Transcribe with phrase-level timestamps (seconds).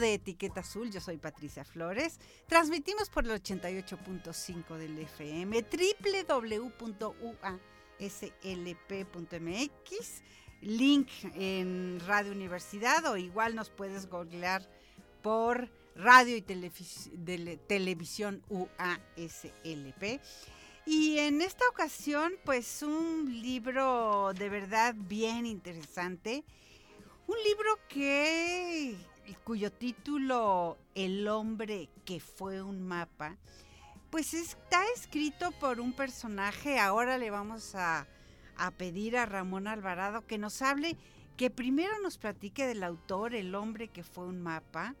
[0.00, 2.18] De Etiqueta Azul, yo soy Patricia Flores.
[2.46, 7.02] Transmitimos por el 88.5 del FM, www.uaslp.mx,
[10.62, 14.68] link en Radio Universidad o igual nos puedes googlear
[15.22, 20.20] por Radio y Televisión UASLP.
[20.86, 26.44] Y en esta ocasión, pues un libro de verdad bien interesante.
[27.26, 28.94] Un libro que
[29.32, 33.36] cuyo título El hombre que fue un mapa,
[34.10, 36.78] pues está escrito por un personaje.
[36.78, 38.06] Ahora le vamos a,
[38.56, 40.96] a pedir a Ramón Alvarado que nos hable,
[41.36, 44.94] que primero nos platique del autor, El hombre que fue un mapa.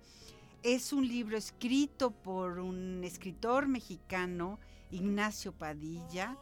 [0.62, 4.58] Es un libro escrito por un escritor mexicano,
[4.90, 6.38] Ignacio Padilla,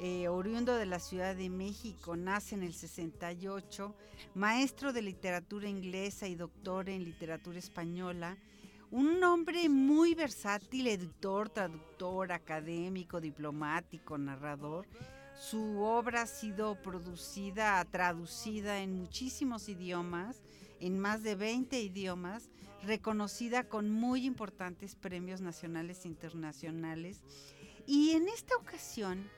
[0.00, 3.94] eh, oriundo de la Ciudad de México, nace en el 68,
[4.34, 8.36] maestro de literatura inglesa y doctor en literatura española,
[8.90, 14.86] un hombre muy versátil, editor, traductor, académico, diplomático, narrador.
[15.36, 20.42] Su obra ha sido producida, traducida en muchísimos idiomas,
[20.80, 22.50] en más de 20 idiomas,
[22.84, 27.22] reconocida con muy importantes premios nacionales e internacionales.
[27.86, 29.28] Y en esta ocasión,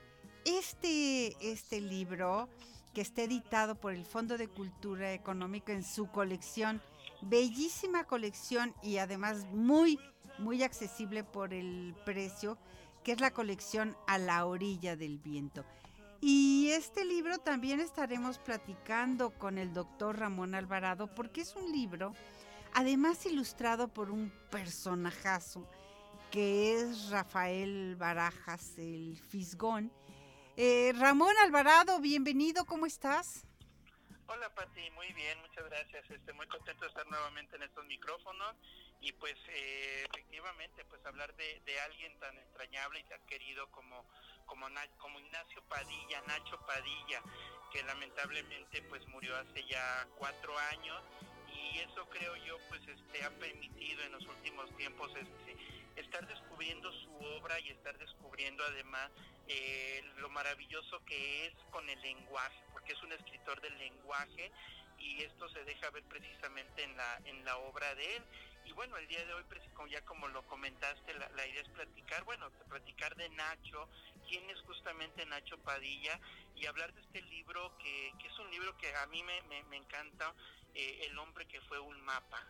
[0.47, 2.47] este, este libro,
[2.93, 6.81] que está editado por el Fondo de Cultura Económica en su colección,
[7.21, 9.99] bellísima colección y además muy,
[10.39, 12.57] muy accesible por el precio,
[13.03, 15.65] que es la colección A la orilla del viento.
[16.21, 22.13] Y este libro también estaremos platicando con el doctor Ramón Alvarado, porque es un libro,
[22.73, 25.67] además ilustrado por un personajazo,
[26.31, 29.91] que es Rafael Barajas, el Fisgón.
[30.59, 33.45] Eh, Ramón Alvarado, bienvenido, ¿cómo estás?
[34.25, 36.09] Hola Pati, muy bien, muchas gracias.
[36.09, 38.55] Este, muy contento de estar nuevamente en estos micrófonos
[38.99, 44.03] y pues eh, efectivamente pues hablar de, alguien tan entrañable y tan querido como
[44.47, 47.21] como, Na- como Ignacio Padilla, Nacho Padilla,
[47.71, 51.03] que lamentablemente pues murió hace ya cuatro años
[51.53, 55.55] y eso creo yo pues este ha permitido en los últimos tiempos este
[55.97, 59.11] estar descubriendo su obra y estar descubriendo además
[59.47, 64.51] eh, lo maravilloso que es con el lenguaje, porque es un escritor del lenguaje
[64.99, 68.23] y esto se deja ver precisamente en la en la obra de él.
[68.65, 69.43] Y bueno, el día de hoy,
[69.89, 73.87] ya como lo comentaste, la, idea es platicar, bueno, platicar de Nacho,
[74.27, 76.19] quién es justamente Nacho Padilla
[76.53, 79.63] y hablar de este libro que, que es un libro que a mí me, me,
[79.63, 80.33] me encanta,
[80.75, 82.45] eh, El hombre que fue un mapa.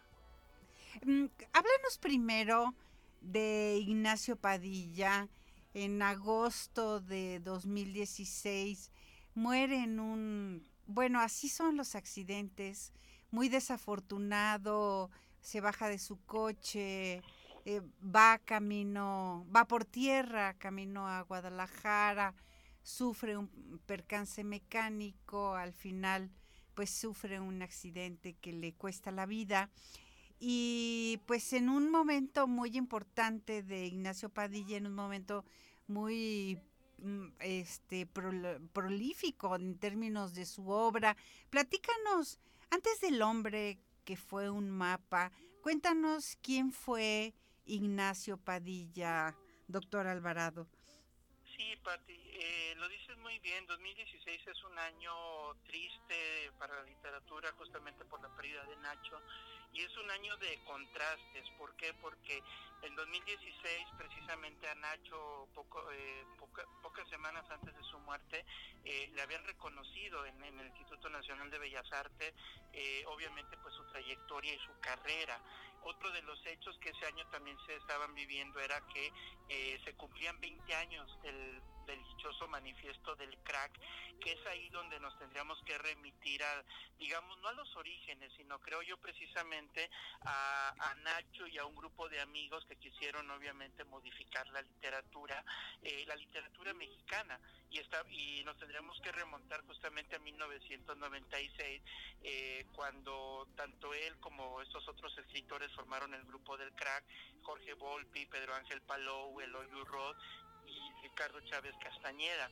[1.04, 2.74] Mm, Háblanos primero
[3.22, 5.30] de Ignacio Padilla.
[5.74, 8.92] En agosto de 2016
[9.36, 10.68] muere en un...
[10.88, 12.94] Bueno, así son los accidentes.
[13.30, 15.12] Muy desafortunado,
[15.42, 17.22] se baja de su coche,
[17.66, 22.34] eh, va camino, va por tierra, camino a Guadalajara,
[22.82, 23.50] sufre un
[23.86, 26.32] percance mecánico, al final
[26.74, 29.70] pues sufre un accidente que le cuesta la vida.
[30.40, 35.44] Y pues en un momento muy importante de Ignacio Padilla, en un momento
[35.88, 36.60] muy
[37.00, 41.18] mm, este prol- prolífico en términos de su obra.
[41.50, 42.40] Platícanos,
[42.70, 45.32] antes del hombre que fue un mapa,
[45.62, 47.34] cuéntanos quién fue
[47.66, 49.36] Ignacio Padilla,
[49.68, 50.68] doctor Alvarado.
[51.56, 53.66] Sí, Pati, eh, lo dices muy bien.
[53.66, 59.20] 2016 es un año triste para la literatura, justamente por la pérdida de Nacho.
[59.74, 61.50] Y es un año de contrastes.
[61.58, 61.94] ¿Por qué?
[61.96, 62.44] Porque
[62.84, 68.46] en 2016, precisamente a Nacho, poco, eh, poca- pocas semanas antes de su muerte,
[68.86, 72.34] eh, le habían reconocido en, el Instituto Nacional de Bellas Artes,
[72.74, 75.42] eh, obviamente, pues su trayectoria y su carrera.
[75.82, 79.12] Otro de los hechos que ese año también se estaban viviendo era que
[79.50, 83.72] eh, se cumplían 20 años del del dichoso manifiesto del crack,
[84.20, 86.64] que es ahí donde nos tendríamos que remitir a,
[87.00, 89.90] digamos, no a los orígenes, sino creo yo precisamente
[90.22, 95.44] a, a Nacho y a un grupo de amigos que quisieron obviamente modificar la literatura,
[95.82, 97.40] eh, la literatura mexicana,
[97.70, 101.82] y, está, y nos tendríamos que remontar justamente a 1996,
[102.24, 107.06] eh, cuando tanto él como estos otros escritores formaron el grupo del crack,
[107.42, 110.18] Jorge Volpi, Pedro Ángel Palou, Eloy Urrod
[111.08, 112.52] Ricardo Chávez Castañeda.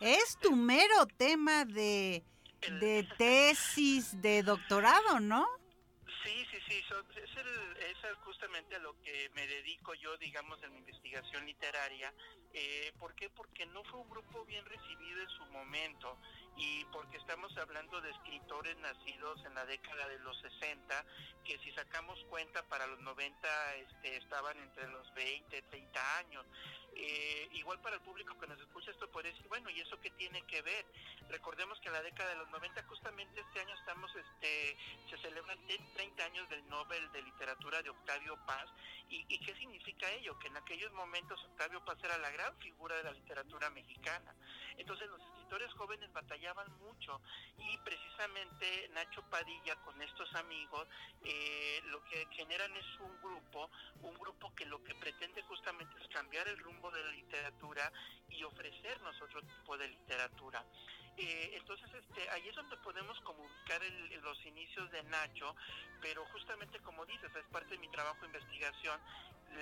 [0.00, 2.22] es tu mero tema de,
[2.80, 5.48] de tesis de doctorado, ¿no?
[6.22, 6.84] Sí, sí, sí,
[7.16, 12.12] es, el, es justamente a lo que me dedico yo, digamos, en mi investigación literaria.
[12.52, 13.30] Eh, ¿Por qué?
[13.30, 16.18] Porque no fue un grupo bien recibido en su momento
[16.56, 21.06] y porque estamos hablando de escritores nacidos en la década de los 60,
[21.44, 26.44] que si sacamos cuenta para los 90 este, estaban entre los 20, 30 años.
[26.94, 30.10] Eh, igual para el público que nos escucha esto puede decir, bueno, ¿y eso qué
[30.10, 30.84] tiene que ver?
[31.28, 34.76] Recordemos que en la década de los 90, justamente este año estamos, este,
[35.10, 38.68] se celebran 30 años del Nobel de Literatura de Octavio Paz.
[39.08, 40.38] ¿Y, ¿Y qué significa ello?
[40.38, 44.34] Que en aquellos momentos Octavio Paz era la gran figura de la literatura mexicana.
[44.76, 47.20] Entonces los escritores jóvenes batallaban mucho
[47.56, 50.86] y precisamente Nacho Padilla con estos amigos
[51.24, 53.70] eh, lo que generan es un grupo,
[54.02, 57.92] un grupo que lo que pretende justamente es cambiar el rumbo de la literatura
[58.28, 60.64] y ofrecernos otro tipo de literatura.
[61.16, 63.82] Eh, entonces, este, ahí es donde podemos comunicar
[64.22, 65.56] los inicios de Nacho,
[66.00, 69.00] pero justamente como dices, es parte de mi trabajo de investigación.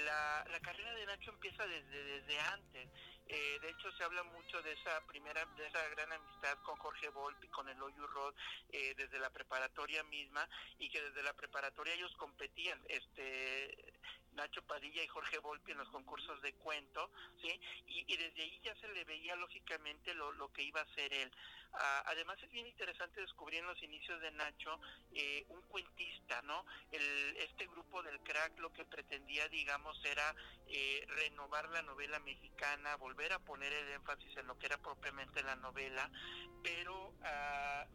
[0.05, 2.89] La, la carrera de Nacho empieza desde, desde antes.
[3.29, 7.09] Eh, de hecho, se habla mucho de esa primera, de esa gran amistad con Jorge
[7.09, 8.35] Volpi, con el Rod,
[8.71, 10.49] eh, desde la preparatoria misma,
[10.79, 13.95] y que desde la preparatoria ellos competían, este,
[14.37, 17.11] Nacho Padilla y Jorge Volpi en los concursos de cuento,
[17.41, 17.61] ¿sí?
[17.87, 21.33] Y, desde ahí ya se le veía lógicamente lo, lo que iba a ser él.
[21.79, 24.81] Ah, además es bien interesante descubrir en los inicios de Nacho
[25.15, 26.65] eh, un cuentista, ¿no?
[26.91, 30.35] El, este grupo del crack lo que pretendía, digamos, era
[30.69, 35.43] eh, renovar la novela mexicana, volver a poner el énfasis en lo que era propiamente
[35.43, 36.11] la novela,
[36.63, 37.87] pero a,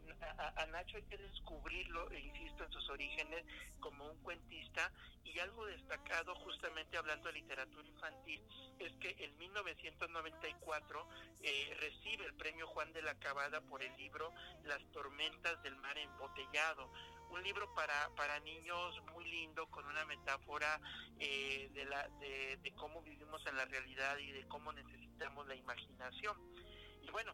[0.58, 3.44] a, Nacho hay que descubrirlo, e insisto, en sus orígenes
[3.80, 4.92] como un cuentista
[5.24, 8.42] y algo destacado justamente hablando de literatura infantil
[8.80, 11.08] es que en 1994
[11.42, 14.34] eh, recibe el premio Juan de la Cabada por el libro
[14.66, 16.92] Las tormentas del mar embotellado,
[17.30, 20.80] un libro para, para niños muy lindo con una metáfora
[21.18, 25.56] eh, de, la, de, de cómo vivimos en la realidad y de cómo necesitamos la
[25.56, 26.36] imaginación.
[27.02, 27.34] Y bueno,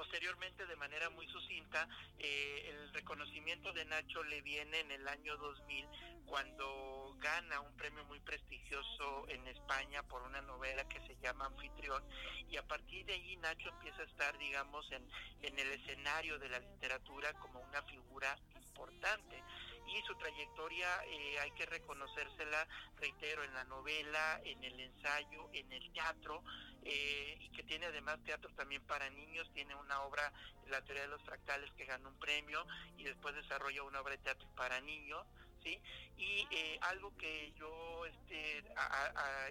[0.00, 1.86] posteriormente de manera muy sucinta,
[2.18, 5.86] eh, el reconocimiento de Nacho le viene en el año 2000
[6.24, 12.02] cuando gana un premio muy prestigioso en España por una novela que se llama Anfitrión
[12.48, 15.06] y a partir de ahí Nacho empieza a estar, digamos, en,
[15.42, 19.44] en el escenario de la literatura como una figura importante
[19.92, 22.66] y su trayectoria eh, hay que reconocérsela,
[22.96, 26.42] reitero, en la novela, en el ensayo, en el teatro,
[26.84, 30.32] eh, y que tiene además teatro también para niños, tiene una obra,
[30.68, 32.64] La teoría de los fractales, que ganó un premio,
[32.96, 35.26] y después desarrolla una obra de teatro para niños,
[35.62, 35.80] ¿sí?
[36.16, 38.64] Y eh, algo que yo este,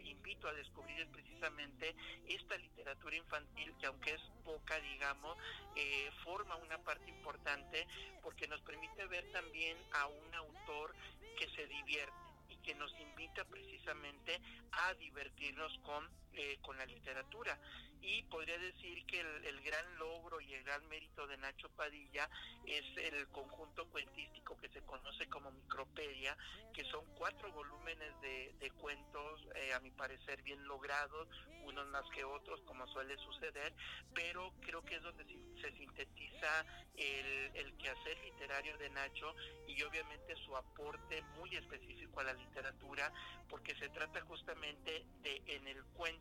[0.03, 1.95] invito a descubrir es precisamente
[2.27, 5.38] esta literatura infantil, que aunque es poca, digamos,
[5.75, 7.88] eh, forma una parte importante
[8.21, 10.94] porque nos permite ver también a un autor
[11.38, 12.13] que se divierte
[12.50, 14.39] y que nos invita precisamente
[14.71, 17.59] a divertirnos con, eh, con la literatura.
[18.01, 22.29] Y podría decir que el, gran logro y el gran mérito de Nacho Padilla
[22.65, 26.38] es el conjunto cuentístico que se conoce como Micropedia,
[26.74, 31.27] que son cuatro volúmenes de, cuentos, eh, a mi parecer bien logrados,
[31.63, 33.74] unos más que otros, como suele suceder,
[34.13, 35.25] pero creo que es donde
[35.62, 39.36] se, sintetiza el, el quehacer literario de Nacho
[39.67, 43.12] y obviamente su aporte muy específico a la literatura,
[43.50, 46.18] porque se trata justamente de en el cuento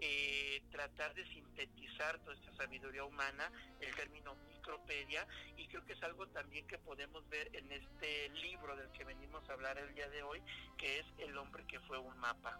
[0.00, 5.26] eh, tratar de sintetizar toda esta sabiduría humana, el término micropedia,
[5.56, 9.48] y creo que es algo también que podemos ver en este libro del que venimos
[9.48, 10.42] a hablar el día de hoy,
[10.76, 12.58] que es El hombre que fue un mapa.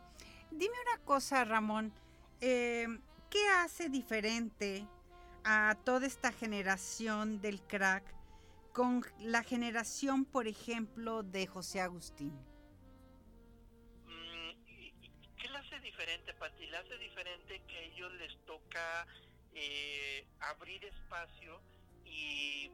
[0.50, 1.92] Dime una cosa, Ramón,
[2.40, 2.86] eh,
[3.30, 4.86] ¿qué hace diferente
[5.44, 8.04] a toda esta generación del crack
[8.72, 12.32] con la generación, por ejemplo, de José Agustín?
[16.68, 19.06] Pati, le hace diferente que a ellos les toca
[19.54, 21.60] eh, abrir espacio
[22.04, 22.70] y,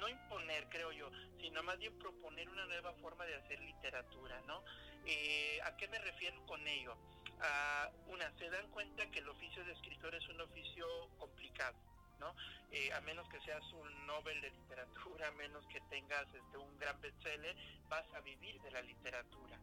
[0.00, 1.08] no imponer, creo yo,
[1.40, 4.64] sino más bien proponer una nueva forma de hacer literatura, ¿no?
[5.06, 6.96] Eh, ¿A qué me refiero con ello?
[7.40, 10.86] ah, una, se dan cuenta que el oficio de escritor es un oficio
[11.18, 11.76] complicado,
[12.18, 12.34] ¿no?
[12.72, 16.78] Eh, a menos que seas un Nobel de literatura, a menos que tengas este, un
[16.78, 17.56] gran bestseller,
[17.88, 19.60] vas a vivir de la literatura.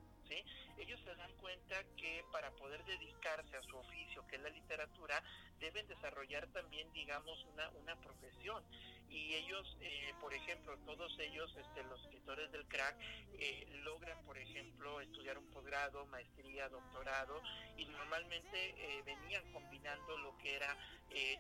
[0.78, 5.22] Ellos se dan cuenta que para poder dedicarse a su oficio, que es la literatura,
[5.60, 8.64] deben desarrollar también, digamos, una, una profesión.
[9.10, 12.96] Y ellos, eh, por ejemplo, todos ellos, este, los escritores del crack,
[13.40, 17.42] eh, logran, por ejemplo, estudiar un posgrado, maestría, doctorado,
[17.76, 20.78] y normalmente eh, venían combinando lo que era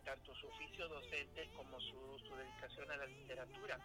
[0.03, 3.79] tanto su oficio docente como su dedicación a la literatura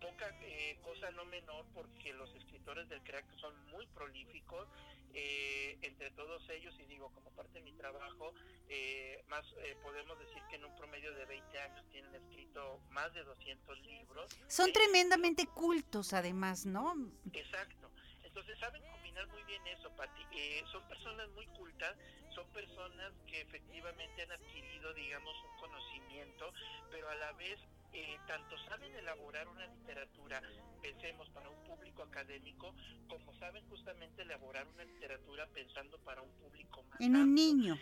[0.00, 0.34] poca
[0.82, 4.68] cosa no menor porque los escritores del crack son muy prolíficos
[5.12, 8.32] eh, entre todos ellos, y digo, como parte de mi trabajo,
[8.68, 13.12] eh, más eh, podemos decir que en un promedio de 20 años tienen escrito más
[13.14, 14.30] de 200 libros.
[14.46, 16.94] Son tremendamente cultos, además, ¿no?
[17.32, 17.90] Exacto.
[18.22, 20.22] Entonces saben combinar muy bien eso, Pati.
[20.70, 21.96] son personas muy cultas,
[22.32, 26.52] son personas que efectivamente han adquirido, digamos, un conocimiento,
[26.92, 27.58] pero a la vez
[27.92, 30.42] eh, tanto saben elaborar una literatura,
[30.80, 32.74] pensemos, para un público académico,
[33.08, 37.00] como saben justamente elaborar una literatura pensando para un público más.
[37.00, 37.78] En un niño.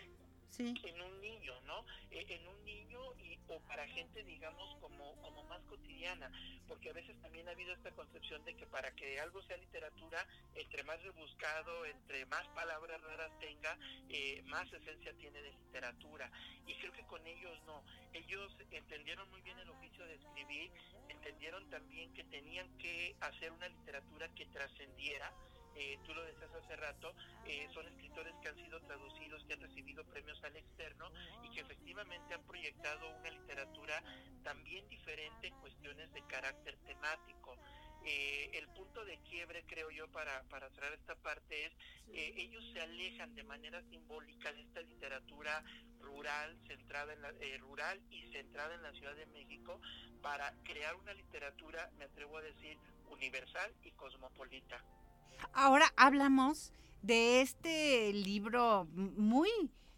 [0.59, 1.85] En un niño, ¿no?
[2.11, 6.31] Eh, en un niño y, o para gente, digamos, como, como más cotidiana,
[6.67, 10.27] porque a veces también ha habido esta concepción de que para que algo sea literatura,
[10.55, 13.79] entre más rebuscado, entre más palabras raras tenga,
[14.09, 16.31] eh, más esencia tiene de literatura.
[16.67, 17.83] Y creo que con ellos no.
[18.13, 20.71] Ellos entendieron muy bien el oficio de escribir,
[21.09, 25.33] entendieron también que tenían que hacer una literatura que trascendiera,
[25.81, 27.15] eh, tú lo decías hace rato,
[27.47, 31.09] eh, son escritores que han sido traducidos, que han recibido premios al externo
[31.45, 34.03] y que efectivamente han proyectado una literatura
[34.43, 37.57] también diferente en cuestiones de carácter temático.
[38.05, 41.73] Eh, el punto de quiebre, creo yo, para, para cerrar esta parte es,
[42.13, 45.63] ellos se alejan de manera simbólica de esta literatura
[46.01, 49.81] rural, centrada en la, rural y centrada en la Ciudad de México,
[50.23, 52.77] para crear una literatura, me atrevo a decir,
[53.11, 54.83] universal y cosmopolita.
[55.53, 59.49] Ahora hablamos de este libro muy,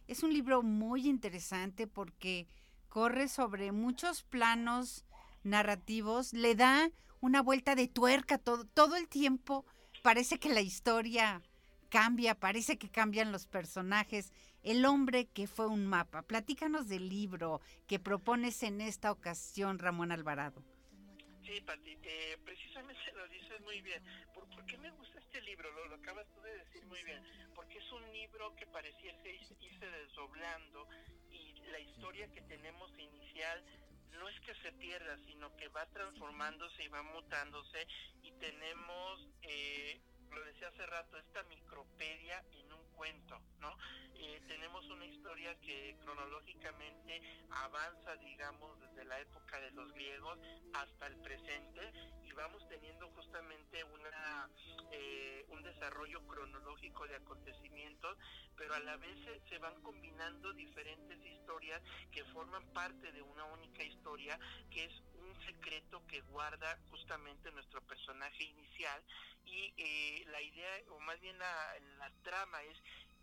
[0.06, 2.46] es un libro muy interesante porque
[2.88, 5.04] corre sobre muchos planos
[5.42, 9.64] narrativos, le da una vuelta de tuerca todo, todo el tiempo.
[10.02, 11.42] Parece que la historia
[11.88, 14.32] cambia, parece que cambian los personajes.
[14.62, 16.22] El hombre que fue un mapa.
[16.22, 20.62] Platícanos del libro que propones en esta ocasión, Ramón Alvarado.
[21.50, 24.00] Sí, Pati, eh, precisamente lo dices muy bien.
[24.32, 25.68] ¿Por, qué me gusta este libro?
[25.88, 27.20] Lo, acabas tú de decir muy bien.
[27.56, 30.86] Porque es un libro que pareciese irse desdoblando
[31.32, 33.64] y la historia que tenemos inicial
[34.12, 37.84] no es que se pierda, sino que va transformándose y va mutándose
[38.22, 43.76] y tenemos, eh, lo decía hace rato, esta micropedia en un cuento, ¿no?
[44.14, 47.20] Eh, tenemos una historia que cronológicamente
[47.50, 50.38] avanza, digamos, desde la época de los griegos
[50.74, 51.92] hasta el presente
[52.24, 54.48] y vamos teniendo justamente una
[54.92, 58.16] eh, un desarrollo cronológico de acontecimientos,
[58.70, 59.16] pero a la vez
[59.48, 64.38] se, van combinando diferentes historias que forman parte de una única historia
[64.70, 69.02] que es un secreto que guarda justamente nuestro personaje inicial.
[69.44, 72.78] Y eh, la idea o más bien la, la trama es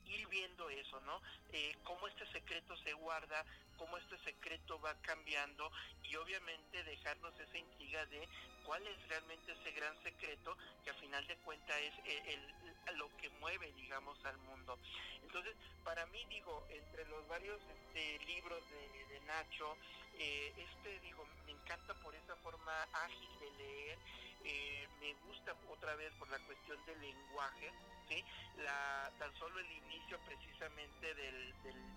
[0.09, 1.21] ir viendo eso, ¿no?
[1.51, 3.45] Eh, cómo este secreto se guarda,
[3.77, 5.71] cómo este secreto va cambiando
[6.03, 8.27] y obviamente dejarnos esa intriga de
[8.65, 11.93] cuál es realmente ese gran secreto que a final de cuentas es
[12.27, 14.77] el, lo que mueve, digamos, al mundo.
[15.23, 19.75] Entonces, para mí, digo, entre los varios este, libros de, Nacho,
[20.19, 23.99] eh, este, digo, me encanta por esa forma ágil de leer,
[24.43, 27.71] eh, me gusta otra vez por la cuestión del lenguaje,
[28.09, 28.23] ¿sí?
[28.57, 31.53] La, tan solo el inicio precisamente del,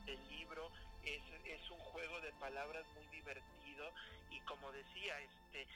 [0.07, 0.71] del, libro
[1.03, 3.93] es, es, un juego de palabras muy divertido
[4.31, 5.67] y como decía, este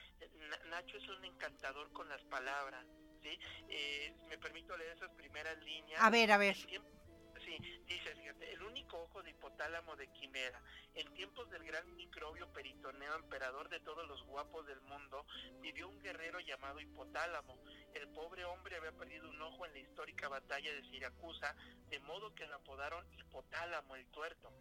[0.70, 2.84] Nacho es un encantador con las palabras,
[3.22, 3.38] ¿sí?
[3.68, 6.00] Eh, me permito leer esas primeras líneas.
[6.02, 6.56] A ver, a ver.
[7.44, 8.14] Sí, dice,
[8.52, 10.62] el único ojo de hipotálamo de Quimera,
[10.94, 15.26] en tiempos del gran microbio peritoneo, emperador de todos los guapos del mundo,
[15.60, 17.58] vivió un guerrero llamado Hipotálamo.
[17.92, 21.54] El pobre hombre había perdido un ojo en la histórica batalla de Siracusa,
[21.90, 24.52] de modo que lo apodaron Hipotálamo el tuerto.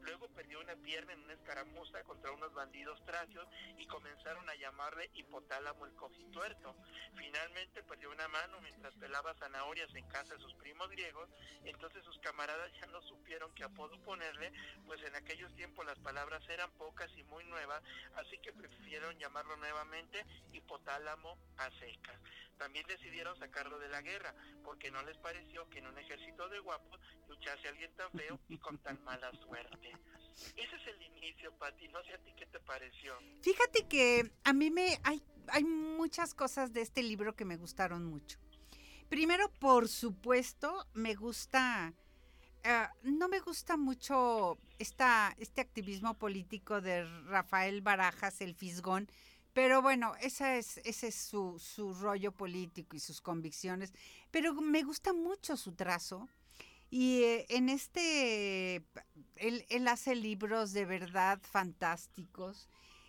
[0.00, 3.46] Luego perdió una pierna en una escaramuza contra unos bandidos tracios
[3.78, 6.74] y comenzaron a llamarle Hipotálamo el cojituerto.
[7.14, 11.28] Finalmente perdió una mano mientras pelaba zanahorias en casa de sus primos griegos,
[11.64, 14.52] entonces sus camaradas ya no supieron qué apodo ponerle,
[14.86, 17.82] pues en aquellos tiempos tiempo las palabras eran pocas y muy nuevas,
[18.16, 22.18] así que prefirieron llamarlo nuevamente hipotálamo a secas.
[22.58, 24.34] También decidieron sacarlo de la guerra,
[24.64, 26.98] porque no les pareció que en un ejército de guapos
[27.28, 29.92] luchase alguien tan feo y con tan mala suerte.
[30.56, 31.86] Ese es el inicio, Pati.
[31.88, 33.16] No sé a ti qué te pareció.
[33.42, 38.04] Fíjate que a mí me hay, hay muchas cosas de este libro que me gustaron
[38.04, 38.38] mucho.
[39.08, 41.92] Primero, por supuesto, me gusta
[42.64, 49.08] Ah, no me gusta mucho este activismo político de Rafael Barajas, el Fisgón,
[49.52, 51.58] pero bueno, es, ese es su,
[52.00, 53.92] rollo político y sus convicciones.
[54.30, 56.28] Pero me gusta mucho su trazo.
[56.88, 58.84] Y eh, en este,
[59.36, 62.68] él, hace libros de verdad fantásticos.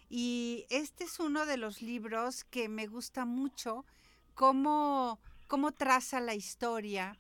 [0.09, 3.85] Y este es uno de los libros que me gusta mucho,
[4.33, 5.19] cómo
[5.77, 7.19] traza la historia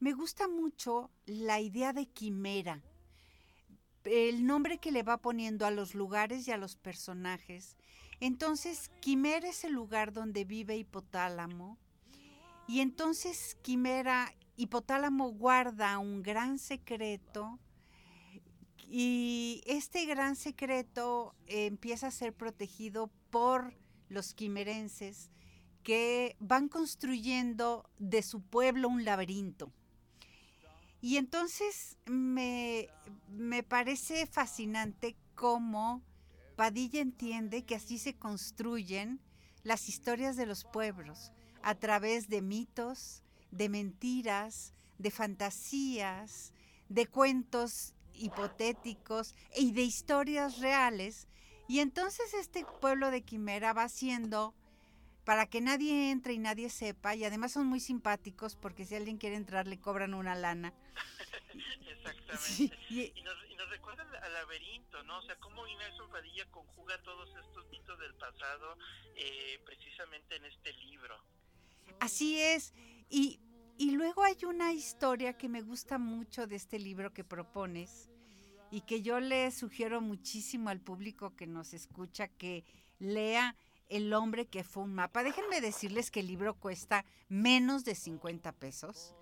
[0.00, 2.82] me gusta mucho la idea de quimera,
[4.04, 7.76] el nombre que le va poniendo a los lugares y a los personajes.
[8.20, 11.78] Entonces, quimera es el lugar donde vive Hipotálamo.
[12.66, 17.58] Y entonces, quimera, Hipotálamo guarda un gran secreto.
[18.90, 23.74] Y este gran secreto empieza a ser protegido por
[24.08, 25.30] los quimerenses
[25.82, 29.72] que van construyendo de su pueblo un laberinto.
[31.00, 32.88] Y entonces me,
[33.68, 36.02] parece fascinante cómo
[36.56, 39.20] Padilla entiende que así se construyen
[39.62, 46.52] las historias de los pueblos, a través de mitos, de mentiras, de fantasías,
[46.88, 51.28] de cuentos hipotéticos y de historias reales.
[51.68, 54.54] Y entonces este pueblo de Quimera va siendo
[55.28, 59.18] para que nadie entre y nadie sepa, y además son muy simpáticos porque si alguien
[59.18, 60.72] quiere entrar le cobran una lana.
[61.86, 62.74] Exactamente.
[62.88, 65.18] y, nos, recuerda al laberinto, ¿no?
[65.18, 68.78] O sea, cómo Inés Padilla conjuga todos estos mitos del pasado
[69.16, 71.22] eh, precisamente en este libro.
[72.00, 72.72] Así es.
[73.10, 73.38] Y,
[73.76, 78.08] y luego hay una historia que me gusta mucho de este libro que propones
[78.70, 82.64] y que yo le sugiero muchísimo al público que nos escucha que
[82.98, 83.54] lea
[83.88, 85.22] el hombre que fue un mapa.
[85.22, 89.14] Déjenme decirles que el libro cuesta menos de 50 pesos.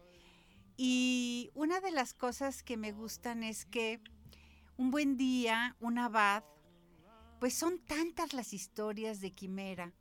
[0.77, 4.01] Y una de las cosas que me gustan es que
[4.77, 6.45] un buen día, un abad,
[7.41, 9.93] pues son tantas las historias de Quimera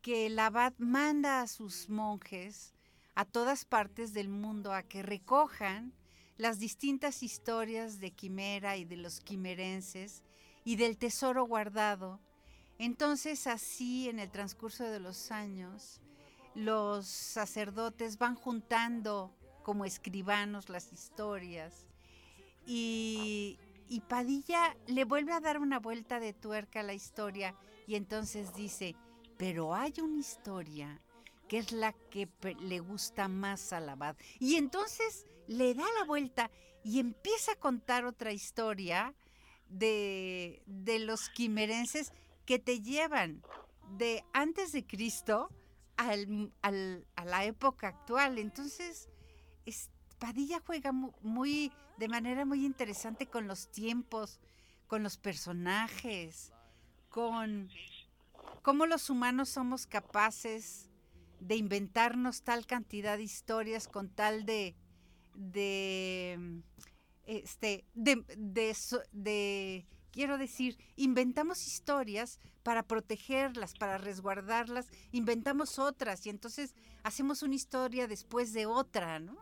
[0.00, 2.74] que el abad manda a sus monjes
[3.14, 5.92] a todas partes del mundo a que recojan
[6.36, 10.22] las distintas historias de Quimera y de los quimerenses
[10.64, 12.20] y del tesoro guardado
[12.78, 16.00] entonces así en el transcurso de los años,
[16.54, 21.88] los sacerdotes van juntando como escribanos las historias
[22.66, 23.58] y,
[24.08, 27.54] Padilla le vuelve a dar una vuelta de tuerca a la historia
[27.86, 28.94] y entonces dice,
[29.36, 31.00] pero hay una historia
[31.48, 32.28] que es la que
[32.60, 34.16] le gusta más a la abad.
[34.38, 36.50] Y entonces le da la vuelta
[36.84, 39.14] y empieza a contar otra historia
[39.68, 42.12] de, de los quimerenses
[42.48, 43.42] que te llevan
[43.98, 45.50] de antes de Cristo
[45.98, 48.38] al, a la época actual.
[48.38, 49.10] Entonces,
[50.18, 54.40] Padilla juega muy, de manera muy interesante con los tiempos,
[54.86, 56.54] con los personajes,
[57.10, 57.68] con
[58.62, 60.88] cómo los humanos somos capaces
[61.40, 64.74] de inventarnos tal cantidad de historias con tal de
[65.34, 66.62] de
[67.26, 77.42] este de Quiero decir, inventamos historias para protegerlas, para resguardarlas, inventamos otras y entonces hacemos
[77.42, 79.36] una historia después de otra, ¿no?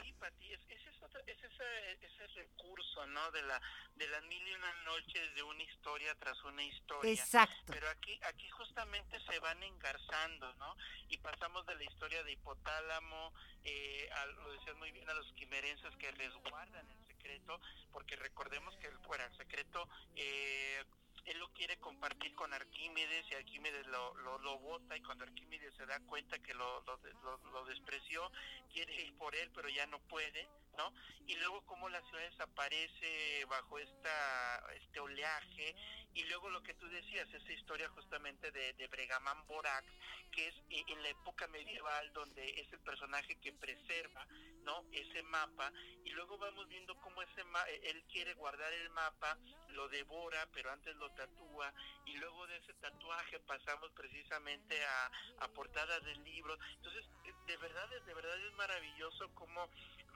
[0.00, 0.80] Sí, Pati, ese es,
[1.26, 3.30] ese, ese, recurso, ¿no?
[3.32, 3.60] De la
[3.96, 7.12] de las mil y una noches de una historia tras una historia.
[7.12, 7.72] Exacto.
[7.72, 10.76] Pero aquí aquí justamente se van engarzando, ¿no?
[11.08, 13.32] Y pasamos de la historia de hipotálamo,
[13.64, 14.08] eh,
[14.42, 17.60] lo decías muy bien, a los quimerenses que resguardan el secreto,
[17.92, 20.82] porque recordemos que fuera el secreto eh,
[21.26, 25.72] él lo quiere compartir con Arquímedes y Arquímedes lo, lo, lo vota y cuando Arquímedes
[25.74, 28.30] se da cuenta que lo, lo, despreció,
[28.72, 30.92] quiere ir por él pero ya no puede, ¿no?
[31.26, 35.74] Y luego cómo la ciudad desaparece bajo esta este oleaje
[36.14, 39.86] y luego lo que tú decías, esa historia justamente de, de Bregamán Borax,
[40.30, 44.26] que es eh, en la época medieval donde es el personaje que preserva,
[44.64, 44.84] ¿no?
[44.92, 45.72] Ese mapa
[46.04, 47.42] y luego vamos viendo cómo ese
[47.84, 51.72] él quiere guardar el mapa, lo devora, pero antes lo tatúa
[52.06, 56.58] y luego de ese tatuaje pasamos precisamente a, a portadas del libro.
[56.76, 57.04] Entonces,
[57.46, 59.68] de verdad, de verdad es maravilloso cómo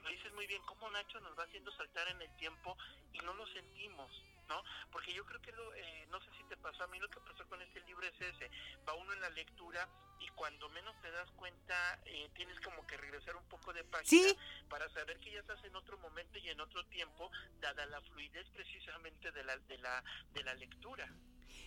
[0.03, 2.77] lo dices muy bien, cómo Nacho nos va haciendo saltar en el tiempo
[3.13, 4.11] y no lo sentimos,
[4.49, 4.63] ¿no?
[4.91, 7.21] Porque yo creo que, lo, eh, no sé si te pasó a mí, lo que
[7.21, 8.51] pasó con este libro es ese,
[8.89, 9.89] va uno en la lectura
[10.21, 14.33] y cuando menos te das cuenta eh, tienes como que regresar un poco de página
[14.69, 17.31] para saber que ya estás en otro momento y en otro tiempo,
[17.61, 21.13] dada la fluidez precisamente de la, de la, de la lectura.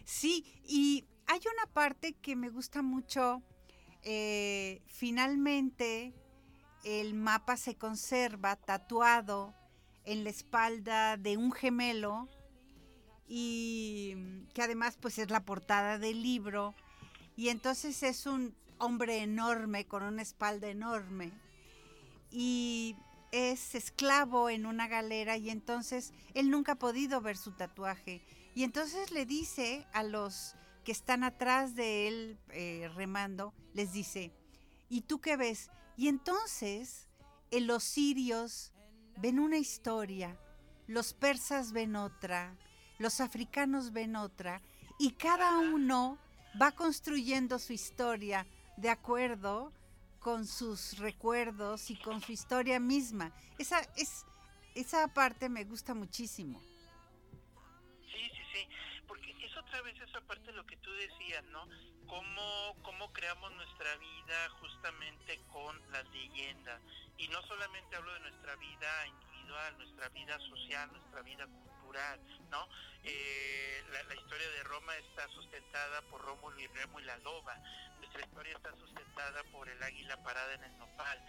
[0.06, 3.44] Sí, y hay una parte que me gusta mucho.
[4.02, 6.14] Eh, finalmente,
[6.84, 9.54] el mapa se conserva tatuado
[10.06, 12.28] en la espalda de un gemelo
[13.28, 14.16] y
[14.54, 16.74] que además pues es la portada del libro.
[17.36, 21.32] Y entonces es un hombre enorme con una espalda enorme.
[22.32, 22.96] Y
[23.32, 28.22] es esclavo en una galera y entonces él nunca ha podido ver su tatuaje.
[28.56, 34.32] Y entonces le dice a los que están atrás de él eh, remando, les dice,
[34.90, 35.70] ¿y tú qué ves?
[36.00, 37.10] Y entonces
[37.52, 38.72] los sirios
[39.18, 40.40] ven una historia,
[40.88, 42.56] los persas ven otra,
[43.00, 44.62] los africanos ven otra,
[44.98, 46.18] y cada uno
[46.60, 49.74] va construyendo su historia de acuerdo
[50.22, 53.34] con sus recuerdos y con su historia misma.
[53.58, 54.26] Esa, es,
[54.76, 56.62] esa parte me gusta muchísimo.
[58.06, 58.68] Sí, sí, sí,
[59.70, 61.68] otra vez esa de lo que tú decías, ¿no?
[62.10, 66.82] cómo, cómo creamos nuestra vida justamente con las leyendas.
[67.18, 72.68] Y no solamente hablo de nuestra vida individual, nuestra vida social, nuestra vida cultural, ¿no?
[73.04, 77.56] Eh, la, historia de Roma está sustentada por Rómulo y Remo y la loba.
[78.00, 81.24] Nuestra historia está sustentada por el águila parada en el nopal.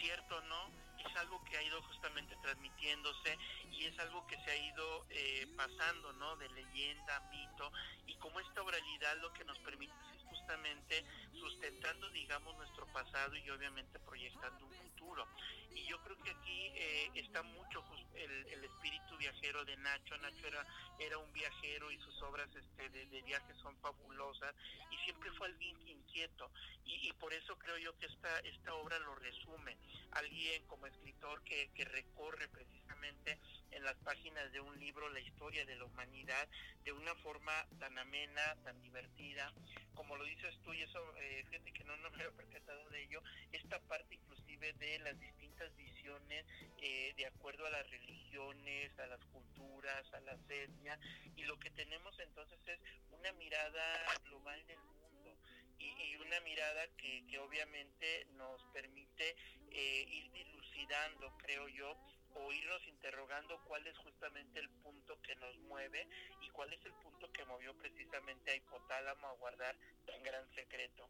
[0.00, 0.89] ¿Cierto no?
[1.08, 3.38] Es algo que ha ido justamente transmitiéndose
[3.70, 6.36] y es algo que se ha ido eh, pasando, ¿no?
[6.36, 7.72] De leyenda, mito,
[8.06, 11.04] y como esta oralidad lo que nos permite es justamente
[11.38, 15.26] sustentando, digamos, nuestro pasado y obviamente proyectando un futuro.
[15.74, 17.84] Y yo creo que aquí eh, está mucho
[18.14, 20.16] el, espíritu viajero de Nacho.
[20.18, 20.66] Nacho era,
[20.98, 24.54] era un viajero y sus obras este, de, de viajes son fabulosas
[24.90, 26.50] y siempre fue alguien inquieto.
[26.84, 29.76] Y, y, por eso creo yo que esta, esta obra lo resume.
[30.12, 33.38] Alguien como escritor que, que recorre precisamente
[33.70, 36.48] en las páginas de un libro la historia de la humanidad
[36.84, 39.52] de una forma tan amena, tan divertida,
[39.94, 43.02] como lo dices tú, y eso, eh, fíjate que no, no me había percatado de
[43.02, 43.22] ello,
[43.52, 46.44] esta parte inclusive de las distintas visiones
[46.78, 50.98] eh, de acuerdo a las religiones, a las culturas, a la etnias,
[51.36, 52.80] y lo que tenemos entonces es
[53.12, 55.36] una mirada global del mundo
[55.78, 59.34] y, una mirada que, que obviamente nos permite
[59.72, 60.30] eh, ir
[60.80, 61.96] dilucidando, creo yo,
[62.34, 66.08] o irnos interrogando cuál es justamente el punto que nos mueve
[66.40, 71.08] y cuál es el punto que movió precisamente a Hipotálamo a guardar tan gran secreto.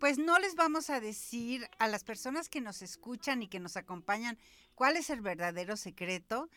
[0.00, 3.76] Pues no les vamos a decir a las personas que nos escuchan y que nos
[3.76, 4.38] acompañan
[4.74, 6.48] cuál es el verdadero secreto,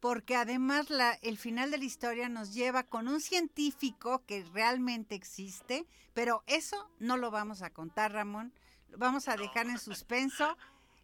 [0.00, 5.14] porque además la, el final de la historia nos lleva con un científico que realmente
[5.14, 8.52] existe, pero eso no lo vamos a contar, Ramón,
[8.90, 10.56] lo vamos a dejar en suspenso.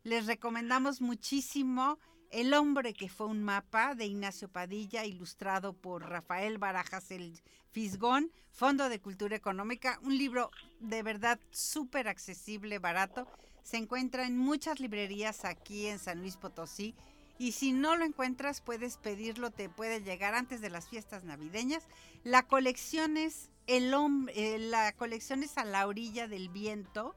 [0.03, 1.99] Les recomendamos muchísimo
[2.31, 7.39] el hombre que fue un mapa de Ignacio Padilla, ilustrado por Rafael Barajas el
[7.71, 13.27] Fisgón, Fondo de Cultura Económica, un libro de verdad súper accesible, barato.
[13.63, 16.95] Se encuentra en muchas librerías aquí en San Luis Potosí.
[17.39, 21.87] Y si no lo encuentras, puedes pedirlo, te puede llegar antes de las fiestas navideñas.
[22.25, 23.95] La colección es el
[24.35, 27.15] eh, la colección es a la orilla del viento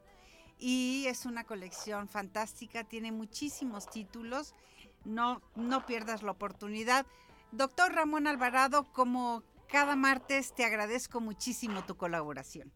[0.58, 4.54] y es una colección fantástica, tiene muchísimos títulos
[5.04, 7.06] no, no pierdas la oportunidad.
[7.52, 12.72] Doctor Ramón Alvarado, como cada martes, te agradezco muchísimo tu colaboración.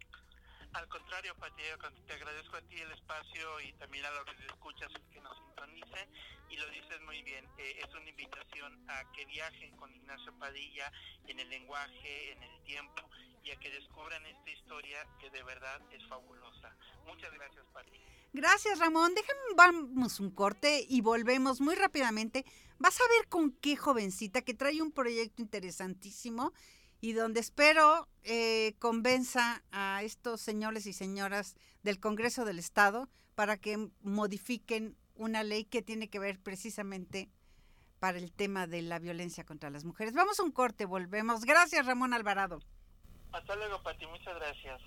[0.72, 1.62] Al contrario, Pati,
[2.06, 6.08] te agradezco a ti el espacio y también a los que escuchas que nos sintonicen
[6.50, 10.90] y lo dices muy bien, eh, es una invitación a que viajen con Ignacio Padilla
[11.26, 13.02] en el lenguaje, en el tiempo
[13.44, 16.76] y a que descubran esta historia que de verdad es fabulosa.
[17.06, 18.00] Muchas gracias, Pati.
[18.32, 19.14] Gracias, Ramón.
[19.14, 22.44] Déjame, vamos un corte y volvemos muy rápidamente.
[22.78, 26.52] Vas a ver con qué jovencita que trae un proyecto interesantísimo
[27.00, 33.56] y donde espero eh, convenza a estos señores y señoras del Congreso del Estado para
[33.56, 37.28] que modifiquen una ley que tiene que ver precisamente
[38.00, 40.14] para el tema de la violencia contra las mujeres.
[40.14, 41.44] Vamos a un corte, volvemos.
[41.44, 42.60] Gracias, Ramón Alvarado.
[43.32, 44.06] Hasta luego, Pati.
[44.06, 44.80] Muchas gracias.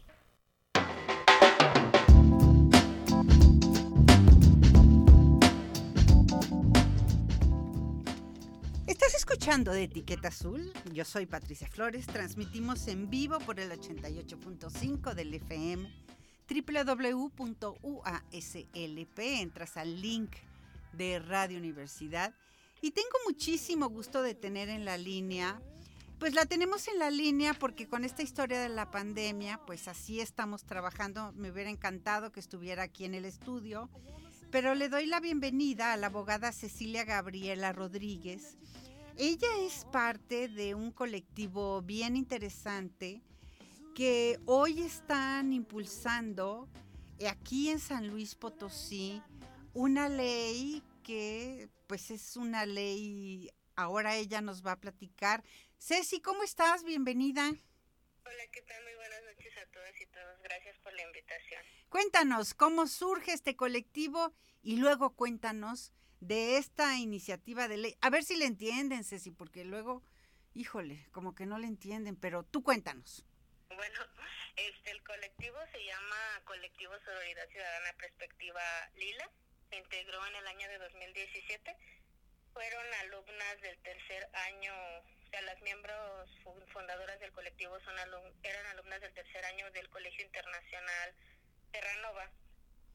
[9.04, 10.72] Estás escuchando de Etiqueta Azul.
[10.94, 12.06] Yo soy Patricia Flores.
[12.06, 15.92] Transmitimos en vivo por el 88.5 del FM
[16.48, 17.60] www.uaslp.
[19.18, 20.30] Entras al link
[20.94, 22.36] de Radio Universidad.
[22.80, 25.60] Y tengo muchísimo gusto de tener en la línea,
[26.20, 30.20] pues la tenemos en la línea porque con esta historia de la pandemia, pues así
[30.20, 31.32] estamos trabajando.
[31.32, 33.90] Me hubiera encantado que estuviera aquí en el estudio,
[34.52, 38.58] pero le doy la bienvenida a la abogada Cecilia Gabriela Rodríguez.
[39.24, 43.22] Ella es parte de un colectivo bien interesante
[43.94, 46.68] que hoy están impulsando
[47.30, 49.22] aquí en San Luis Potosí
[49.76, 55.44] una ley que pues es una ley, ahora ella nos va a platicar.
[55.78, 56.84] Ceci, ¿cómo estás?
[56.84, 57.44] Bienvenida.
[57.46, 58.84] Hola, ¿qué tal?
[58.84, 60.42] Muy buenas noches a todas y todos.
[60.42, 61.62] Gracias por la invitación.
[61.90, 67.98] Cuéntanos cómo surge este colectivo y luego cuéntanos de esta iniciativa de ley.
[68.02, 70.02] A ver si le entienden, Ceci, porque luego,
[70.54, 73.26] híjole, como que no le entienden, pero tú cuéntanos.
[73.76, 74.00] Bueno,
[74.56, 78.62] este el colectivo se llama Colectivo Sororidad Ciudadana Perspectiva
[78.96, 79.30] Lila
[79.72, 81.76] se integró en el año de 2017.
[82.54, 86.30] Fueron alumnas del tercer año, o sea, las miembros
[86.74, 87.96] fundadoras del colectivo son
[88.44, 91.16] eran alumnas del tercer año del Colegio Internacional
[91.72, 92.30] Terranova.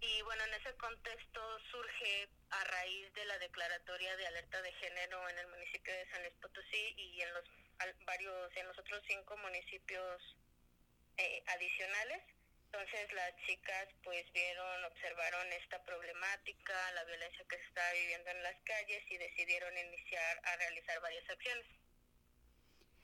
[0.07, 5.29] Y bueno, en ese contexto surge a raíz de la declaratoria de alerta de género
[5.29, 7.45] en el municipio de San Luis Potosí y en los
[8.07, 10.37] varios, en los otros cinco municipios
[11.17, 12.23] eh, adicionales
[12.77, 18.43] entonces las chicas pues vieron, observaron esta problemática, la violencia que se estaba viviendo en
[18.43, 21.65] las calles y decidieron iniciar a realizar varias acciones.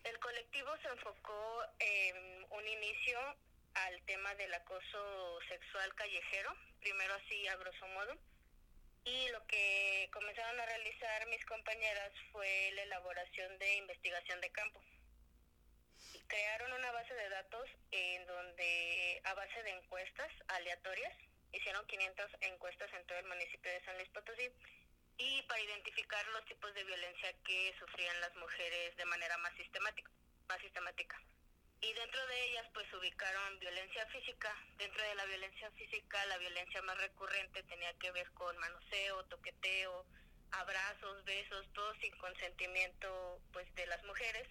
[0.04, 3.18] El colectivo se enfocó en un inicio
[3.74, 8.16] al tema del acoso sexual callejero, primero así a grosso modo,
[9.04, 14.80] y lo que comenzaron a realizar mis compañeras fue la elaboración de investigación de campo.
[16.28, 21.14] Crearon una base de datos en donde a base de encuestas aleatorias
[21.52, 24.48] hicieron 500 encuestas en todo el municipio de San Luis Potosí.
[25.18, 30.11] Y para identificar los tipos de violencia que sufrían las mujeres de manera más sistemática,
[30.48, 31.20] más sistemática.
[31.83, 34.55] Y dentro de ellas pues ubicaron violencia física.
[34.79, 40.07] Dentro de la violencia física la violencia más recurrente tenía que ver con manoseo, toqueteo,
[40.53, 44.47] abrazos, besos, todo sin consentimiento pues de las mujeres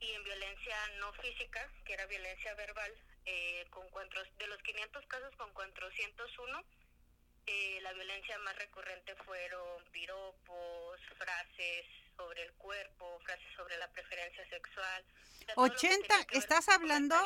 [0.00, 2.92] y en violencia no física, que era violencia verbal,
[3.26, 6.64] eh, con cuatro, de los 500 casos con 401,
[7.46, 11.86] eh, la violencia más recurrente fueron piropos, frases
[12.20, 15.04] sobre el cuerpo, frases sobre la preferencia sexual.
[15.56, 17.16] 80, estás hablando,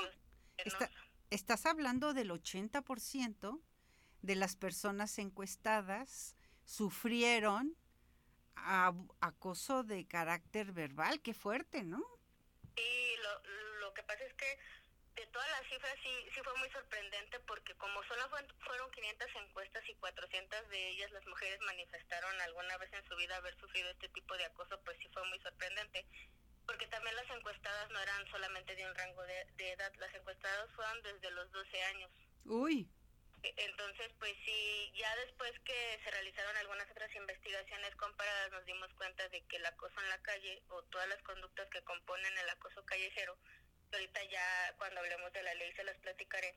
[1.31, 3.61] estás hablando del 80%
[4.23, 7.77] de las personas encuestadas sufrieron
[9.21, 12.03] acoso de carácter verbal, qué fuerte, ¿no?
[12.77, 14.59] Sí, lo, lo que pasa es que
[15.17, 18.29] de todas las cifras sí, sí fue muy sorprendente porque como solo
[18.61, 23.37] fueron 500 encuestas y 400 de ellas las mujeres manifestaron alguna vez en su vida
[23.37, 26.05] haber sufrido este tipo de acoso, pues sí fue muy sorprendente.
[26.67, 30.71] Porque también las encuestadas no eran solamente de un rango de, de edad, las encuestadas
[30.75, 32.11] fueron desde los 12 años.
[32.47, 32.89] Uy.
[33.43, 39.29] Entonces, pues sí, ya después que se realizaron algunas otras investigaciones comparadas, nos dimos cuenta
[39.29, 42.83] de que el acoso en la calle o todas las conductas que componen el acoso
[42.87, 43.37] callejero,
[43.95, 46.55] ahorita ya cuando hablemos de la ley se las platicaré,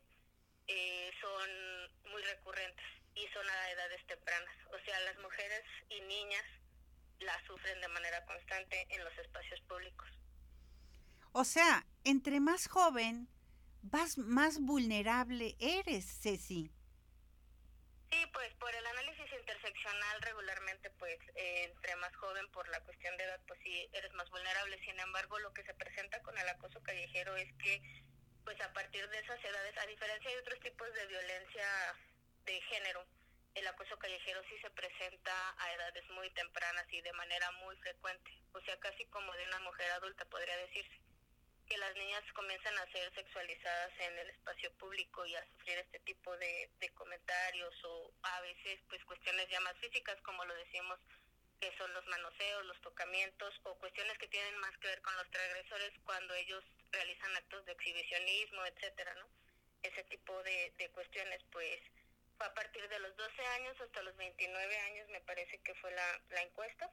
[0.67, 4.55] eh, son muy recurrentes y son a edades tempranas.
[4.73, 6.45] O sea, las mujeres y niñas
[7.19, 10.07] la sufren de manera constante en los espacios públicos.
[11.31, 13.27] O sea, entre más joven,
[13.81, 16.71] vas más vulnerable eres, Ceci.
[18.09, 23.15] Sí, pues por el análisis interseccional regularmente, pues eh, entre más joven por la cuestión
[23.17, 24.79] de edad, pues sí eres más vulnerable.
[24.79, 27.81] Sin embargo, lo que se presenta con el acoso callejero es que,
[28.45, 31.67] pues a partir de esas edades, a diferencia de otros tipos de violencia
[32.45, 33.05] de género,
[33.55, 38.31] el acoso callejero sí se presenta a edades muy tempranas y de manera muy frecuente,
[38.53, 41.06] o sea, casi como de una mujer adulta podría decirse
[41.67, 45.99] que las niñas comienzan a ser sexualizadas en el espacio público y a sufrir este
[45.99, 50.99] tipo de, comentarios o a veces pues cuestiones ya más físicas como lo decimos
[51.59, 55.29] que son los manoseos, los tocamientos o cuestiones que tienen más que ver con los
[55.29, 59.27] transgresores cuando ellos realizan actos de exhibicionismo, etcétera, ¿no?
[59.83, 61.79] Ese tipo de, de cuestiones pues
[62.37, 65.91] fue a partir de los 12 años hasta los 29 años me parece que fue
[65.91, 66.89] la, la encuesta.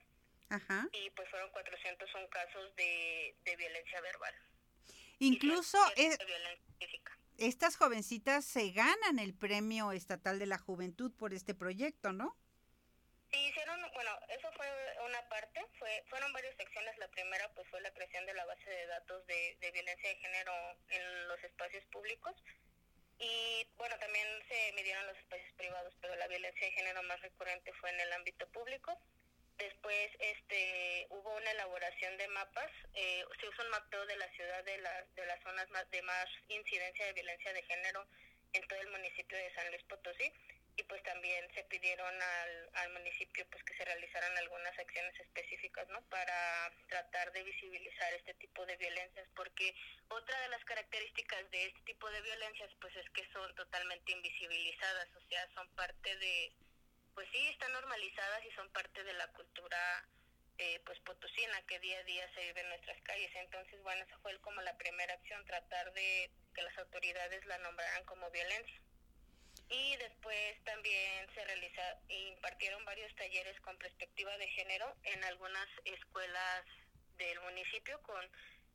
[0.50, 0.88] Ajá.
[0.92, 4.34] Y pues fueron 401 casos de, de violencia verbal.
[5.18, 5.78] Incluso
[7.38, 12.36] estas jovencitas se ganan el premio estatal de la juventud por este proyecto, ¿no?
[13.30, 14.66] Sí, hicieron, bueno, eso fue
[15.06, 16.96] una parte, fue, fueron varias secciones.
[16.98, 20.52] La primera pues fue la creación de la base de datos de, violencia de género
[20.90, 22.34] en los espacios públicos.
[23.18, 27.72] Y bueno, también se midieron los espacios privados, pero la violencia de género más recurrente
[27.74, 28.96] fue en el ámbito público.
[29.58, 34.64] Después este, hubo una elaboración de mapas, eh, se usó un mapeo de la ciudad
[34.64, 38.04] de, las de las zonas más, de más incidencia de violencia de género
[38.52, 40.32] en todo el municipio de San Luis Potosí.
[40.76, 45.86] Y pues también se pidieron al, al municipio pues que se realizaran algunas acciones específicas
[45.88, 49.72] no para tratar de visibilizar este tipo de violencias porque
[50.08, 55.08] otra de las características de este tipo de violencias pues es que son totalmente invisibilizadas
[55.14, 56.52] o sea son parte de
[57.14, 60.08] pues sí están normalizadas y son parte de la cultura
[60.58, 64.18] eh, pues potosina que día a día se vive en nuestras calles entonces bueno esa
[64.18, 68.80] fue como la primera acción tratar de que las autoridades la nombraran como violencia
[69.70, 76.64] y después también se realiza impartieron varios talleres con perspectiva de género en algunas escuelas
[77.16, 78.24] del municipio con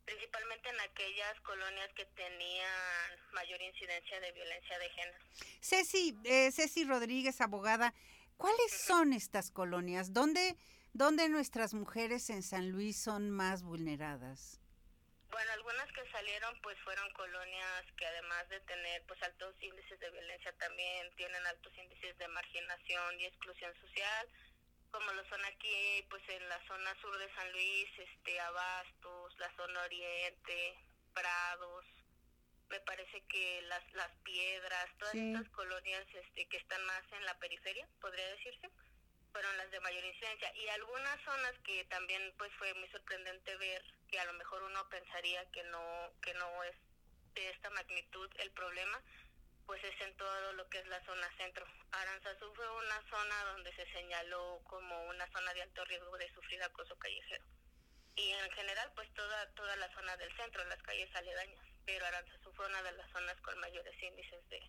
[0.05, 5.17] principalmente en aquellas colonias que tenían mayor incidencia de violencia de género.
[5.61, 7.93] Ceci, eh, Ceci Rodríguez, abogada,
[8.39, 10.13] ¿cuáles son estas colonias?
[10.13, 10.57] ¿Dónde,
[10.93, 14.59] ¿Dónde nuestras mujeres en San Luis son más vulneradas?
[15.29, 20.09] Bueno, algunas que salieron pues fueron colonias que además de tener pues altos índices de
[20.09, 24.27] violencia también tienen altos índices de marginación y exclusión social,
[24.89, 29.53] como lo son aquí pues en la zona sur de San Luis, este Abastos, la
[29.55, 30.79] zona oriente,
[31.13, 31.85] Prados,
[32.69, 37.37] me parece que las las piedras, todas estas colonias este que están más en la
[37.39, 38.69] periferia, podría decirse
[39.31, 43.83] fueron las de mayor incidencia y algunas zonas que también pues fue muy sorprendente ver
[44.09, 46.75] que a lo mejor uno pensaría que no que no es
[47.35, 48.99] de esta magnitud el problema
[49.69, 51.63] pues es en todo lo que es la zona centro.
[51.91, 56.63] Aranzazú fue una zona donde se señaló como una zona de alto riesgo de sufrir
[56.63, 57.45] acoso callejero.
[58.15, 61.68] Y en general, pues toda toda la zona del centro, las calles aledañas.
[61.97, 64.59] Pero fue una de las zonas con mayores índices de,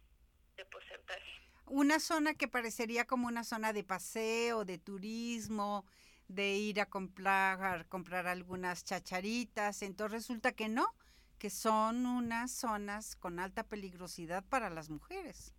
[0.56, 5.86] de porcentaje una zona que parecería como una zona de paseo, de turismo,
[6.26, 9.82] de ir a comprar, comprar algunas chacharitas.
[9.82, 10.94] Entonces resulta que no,
[11.38, 15.54] que son unas zonas con alta peligrosidad para las mujeres.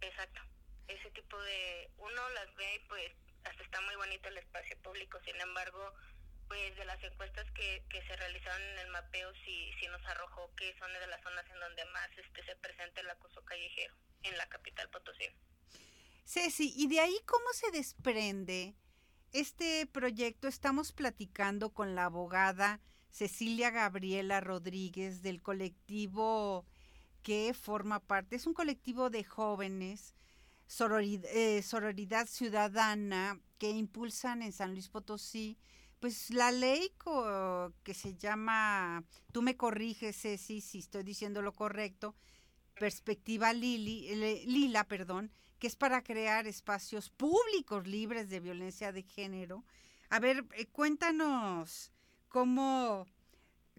[0.00, 0.40] Exacto.
[0.88, 3.12] Ese tipo de, uno las ve y pues
[3.44, 5.92] hasta está muy bonito el espacio público, sin embargo,
[6.48, 10.50] pues de las encuestas que, que se realizaron en el mapeo sí, sí nos arrojó
[10.56, 14.36] que son de las zonas en donde más este se presenta el acoso callejero en
[14.36, 15.24] la capital Potosí.
[16.24, 18.74] Ceci, ¿y de ahí cómo se desprende
[19.32, 20.48] este proyecto?
[20.48, 22.80] Estamos platicando con la abogada
[23.10, 26.66] Cecilia Gabriela Rodríguez del colectivo
[27.22, 30.14] que forma parte, es un colectivo de jóvenes,
[30.66, 35.58] sororidad, eh, sororidad ciudadana, que impulsan en San Luis Potosí
[36.00, 36.92] pues la ley
[37.82, 42.14] que se llama, tú me corriges, Ceci, si estoy diciendo lo correcto,
[42.74, 44.14] perspectiva Lili,
[44.46, 49.64] Lila, perdón, que es para crear espacios públicos libres de violencia de género.
[50.10, 51.92] A ver, eh, cuéntanos
[52.28, 53.06] cómo,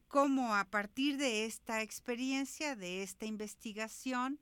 [0.07, 4.39] cómo a partir de esta experiencia, de esta investigación,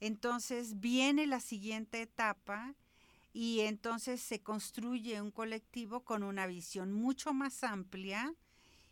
[0.00, 2.74] entonces viene la siguiente etapa
[3.32, 8.34] y entonces se construye un colectivo con una visión mucho más amplia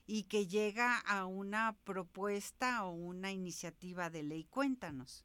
[0.06, 4.44] y que llega a una propuesta o una iniciativa de ley.
[4.44, 5.24] Cuéntanos.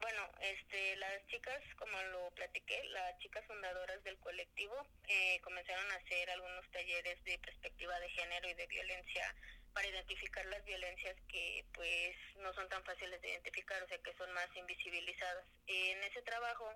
[0.00, 4.74] Bueno, este, las chicas, como lo platiqué, las chicas fundadoras del colectivo
[5.08, 9.34] eh, comenzaron a hacer algunos talleres de perspectiva de género y de violencia
[9.72, 14.14] para identificar las violencias que pues no son tan fáciles de identificar, o sea que
[14.14, 15.46] son más invisibilizadas.
[15.66, 16.70] En ese trabajo,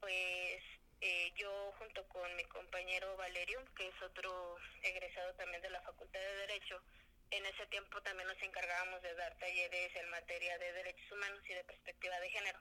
[0.00, 0.62] pues
[1.00, 6.20] eh, yo junto con mi compañero Valerio, que es otro egresado también de la Facultad
[6.20, 6.82] de Derecho,
[7.30, 11.54] en ese tiempo también nos encargábamos de dar talleres en materia de derechos humanos y
[11.54, 12.58] de perspectiva de género.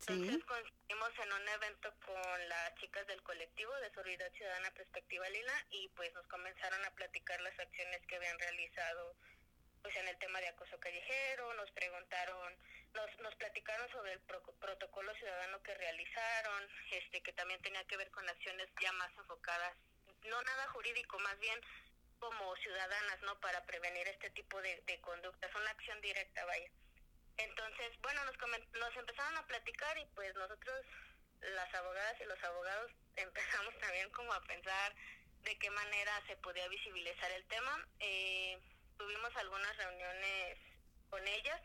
[0.00, 5.66] Entonces conseguimos en un evento con las chicas del colectivo de Solidaridad Ciudadana Perspectiva Lila
[5.70, 9.16] y pues nos comenzaron a platicar las acciones que habían realizado
[9.82, 12.56] pues en el tema de acoso callejero, nos preguntaron,
[12.94, 18.10] nos, nos platicaron sobre el protocolo ciudadano que realizaron, este que también tenía que ver
[18.10, 19.76] con acciones ya más enfocadas,
[20.24, 21.60] no nada jurídico, más bien
[22.18, 23.38] como ciudadanas, ¿no?
[23.40, 26.70] Para prevenir este tipo de, de conductas, una acción directa, vaya.
[27.38, 28.36] Entonces, bueno, nos,
[28.72, 30.84] nos empezaron a platicar y pues nosotros,
[31.40, 34.94] las abogadas y los abogados, empezamos también como a pensar
[35.44, 37.86] de qué manera se podía visibilizar el tema.
[38.00, 38.58] Eh,
[38.96, 40.58] tuvimos algunas reuniones
[41.10, 41.60] con ellas.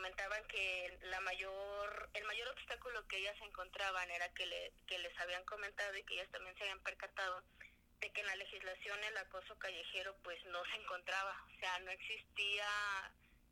[0.00, 5.12] Comentaban que la mayor, el mayor obstáculo que ellas encontraban era que, le, que les
[5.18, 7.44] habían comentado y que ellas también se habían percatado
[8.00, 11.90] de que en la legislación el acoso callejero pues no se encontraba, o sea, no
[11.90, 12.66] existía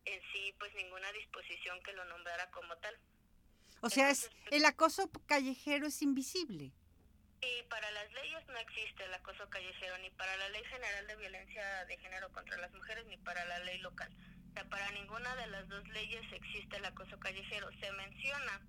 [0.07, 2.99] en sí pues ninguna disposición que lo nombrara como tal.
[3.83, 6.73] O sea, es, el acoso callejero es invisible.
[7.43, 11.16] Y para las leyes no existe el acoso callejero, ni para la Ley General de
[11.16, 14.11] Violencia de Género contra las Mujeres, ni para la ley local.
[14.59, 17.71] Sea, para ninguna de las dos leyes existe el acoso callejero.
[17.79, 18.61] Se menciona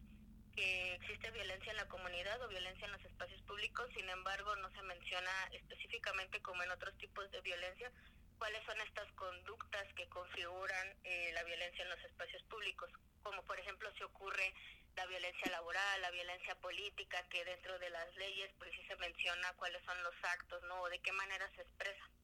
[0.55, 4.69] que existe violencia en la comunidad o violencia en los espacios públicos, sin embargo no
[4.69, 7.91] se menciona específicamente como en otros tipos de violencia
[8.37, 12.91] cuáles son estas conductas que configuran eh, la violencia en los espacios públicos,
[13.23, 14.53] como por ejemplo se ocurre
[14.95, 19.53] la violencia laboral, la violencia política, que dentro de las leyes pues sí se menciona
[19.53, 20.81] cuáles son los actos, ¿no?
[20.83, 22.18] O de qué manera se expresa.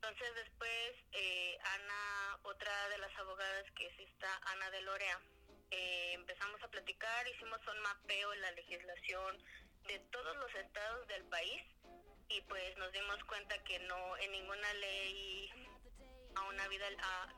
[0.00, 5.20] Entonces después eh, Ana, otra de las abogadas que es esta Ana de Lorea,
[5.72, 9.42] eh, empezamos a platicar, hicimos un mapeo en la legislación
[9.88, 11.62] de todos los estados del país
[12.28, 15.50] y pues nos dimos cuenta que no en ninguna ley
[16.36, 16.86] a una vida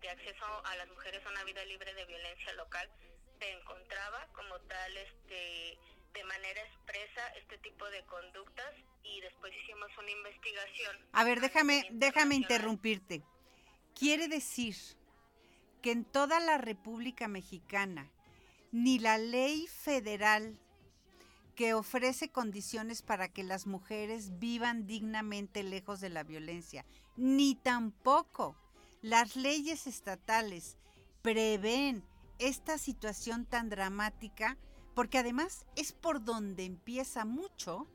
[0.02, 2.90] de acceso a las mujeres a una vida libre de violencia local
[3.38, 5.78] se encontraba como tal este
[6.14, 10.96] de manera expresa este tipo de conductas y después hicimos una investigación.
[11.12, 13.22] A ver, déjame déjame interrumpirte.
[13.94, 14.76] Quiere decir
[15.82, 18.10] que en toda la República Mexicana
[18.72, 20.58] ni la ley federal
[21.56, 26.86] que ofrece condiciones para que las mujeres vivan dignamente lejos de la violencia,
[27.16, 28.56] ni tampoco
[29.02, 30.78] las leyes estatales
[31.22, 32.04] prevén
[32.38, 34.56] esta situación tan dramática,
[35.00, 37.86] porque además es por donde empieza mucho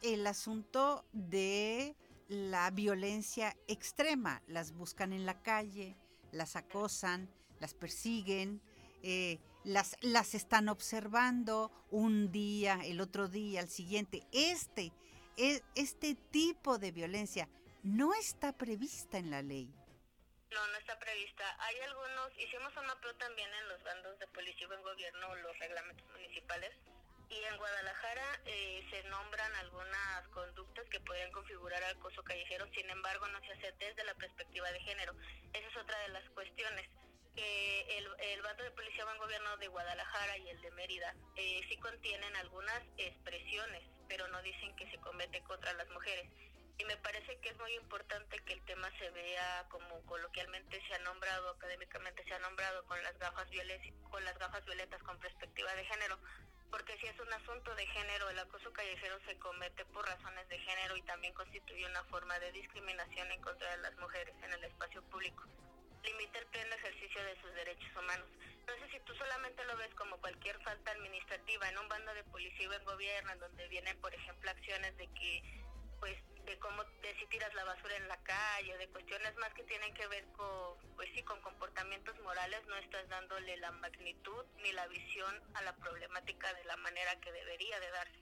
[0.00, 1.96] el asunto de
[2.28, 4.40] la violencia extrema.
[4.46, 5.96] Las buscan en la calle,
[6.30, 7.28] las acosan,
[7.58, 8.62] las persiguen,
[9.02, 14.24] eh, las, las están observando un día, el otro día, el siguiente.
[14.30, 14.92] Este,
[15.36, 17.48] e, este tipo de violencia
[17.82, 19.74] no está prevista en la ley.
[20.50, 21.56] No, no está prevista.
[21.60, 25.58] Hay algunos, hicimos un mapeo también en los bandos de policía y en gobierno, los
[25.58, 26.72] reglamentos municipales,
[27.28, 33.28] y en Guadalajara eh, se nombran algunas conductas que pueden configurar acoso callejero, sin embargo
[33.28, 35.14] no se hace desde la perspectiva de género.
[35.52, 36.88] Esa es otra de las cuestiones
[37.36, 41.60] que el, el bando de policía buen gobierno de Guadalajara y el de Mérida eh,
[41.68, 46.28] sí contienen algunas expresiones, pero no dicen que se comete contra las mujeres.
[46.80, 50.94] Y me parece que es muy importante que el tema se vea como coloquialmente se
[50.94, 55.18] ha nombrado, académicamente se ha nombrado, con las gafas violetas, con las gafas violetas con
[55.18, 56.18] perspectiva de género,
[56.70, 60.58] porque si es un asunto de género, el acoso callejero se comete por razones de
[60.58, 64.64] género y también constituye una forma de discriminación en contra de las mujeres en el
[64.64, 65.44] espacio público
[66.02, 68.26] limita el pleno ejercicio de sus derechos humanos.
[68.60, 72.68] Entonces, si tú solamente lo ves como cualquier falta administrativa en un bando de policía
[72.68, 75.42] o en gobierno, en donde vienen, por ejemplo, acciones de que,
[76.00, 76.16] pues,
[76.46, 79.92] de cómo, de si tiras la basura en la calle, de cuestiones más que tienen
[79.94, 84.86] que ver con, pues sí, con comportamientos morales, no estás dándole la magnitud ni la
[84.88, 88.20] visión a la problemática de la manera que debería de darse.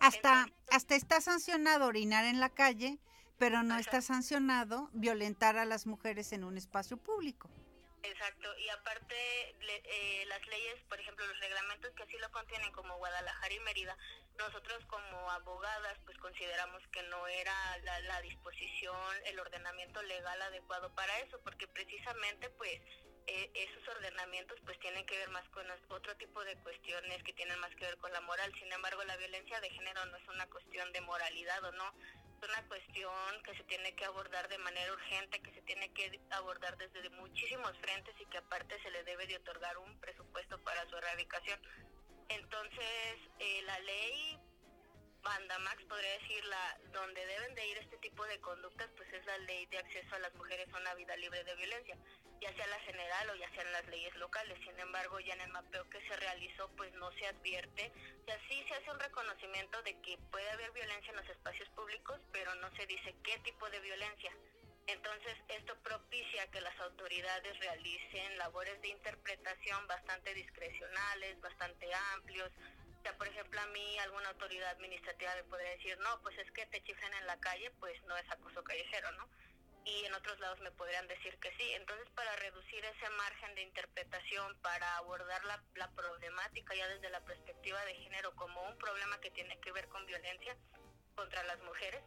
[0.00, 2.98] Hasta, hasta está sancionado orinar en la calle
[3.40, 7.48] pero no está sancionado violentar a las mujeres en un espacio público.
[8.02, 9.14] Exacto, y aparte
[9.60, 13.96] eh, las leyes, por ejemplo, los reglamentos que así lo contienen como Guadalajara y Mérida,
[14.40, 20.92] nosotros como abogadas pues consideramos que no era la, la disposición, el ordenamiento legal adecuado
[20.94, 22.80] para eso, porque precisamente pues
[23.26, 27.58] eh, esos ordenamientos pues tienen que ver más con otro tipo de cuestiones que tienen
[27.60, 28.52] más que ver con la moral.
[28.58, 31.94] Sin embargo, la violencia de género no es una cuestión de moralidad o no,
[32.42, 33.12] una cuestión
[33.44, 37.76] que se tiene que abordar de manera urgente, que se tiene que abordar desde muchísimos
[37.78, 41.60] frentes y que aparte se le debe de otorgar un presupuesto para su erradicación.
[42.30, 44.38] Entonces, eh, la ley
[45.22, 49.36] Bandamax, podría decir, la, donde deben de ir este tipo de conductas, pues es la
[49.38, 51.96] ley de acceso a las mujeres a una vida libre de violencia,
[52.40, 54.58] ya sea la general o ya sean las leyes locales.
[54.64, 58.38] Sin embargo, ya en el mapeo que se realizó, pues no se advierte, o sea,
[58.48, 62.54] sí se hace un reconocimiento de que puede haber violencia en los espacios públicos, pero
[62.56, 64.32] no se dice qué tipo de violencia.
[64.92, 72.50] Entonces, esto propicia que las autoridades realicen labores de interpretación bastante discrecionales, bastante amplios,
[72.98, 76.50] o sea, por ejemplo, a mí alguna autoridad administrativa me podría decir, no, pues es
[76.52, 79.28] que te chifren en la calle, pues no es acoso callejero, ¿no?
[79.84, 81.72] Y en otros lados me podrían decir que sí.
[81.72, 87.82] Entonces, para reducir ese margen de interpretación, para abordar la problemática ya desde la perspectiva
[87.86, 90.54] de género como un problema que tiene que ver con violencia
[91.14, 92.02] contra las mujeres,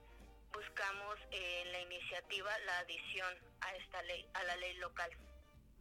[0.84, 5.10] buscamos en la iniciativa la adición a esta ley, a la ley local.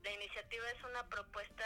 [0.03, 1.64] La iniciativa es una propuesta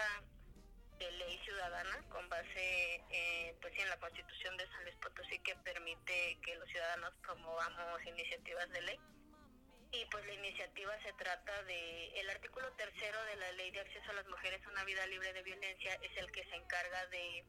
[0.99, 5.55] de ley ciudadana con base eh, pues en la constitución de San Luis Potosí que
[5.57, 8.99] permite que los ciudadanos promovamos iniciativas de ley
[9.93, 14.11] y pues la iniciativa se trata de el artículo tercero de la ley de acceso
[14.13, 17.45] a las mujeres a una vida libre de violencia es el que se encarga de,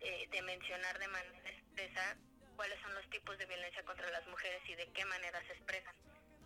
[0.00, 2.16] eh, de mencionar de manera expresa
[2.56, 5.94] cuáles son los tipos de violencia contra las mujeres y de qué manera se expresan.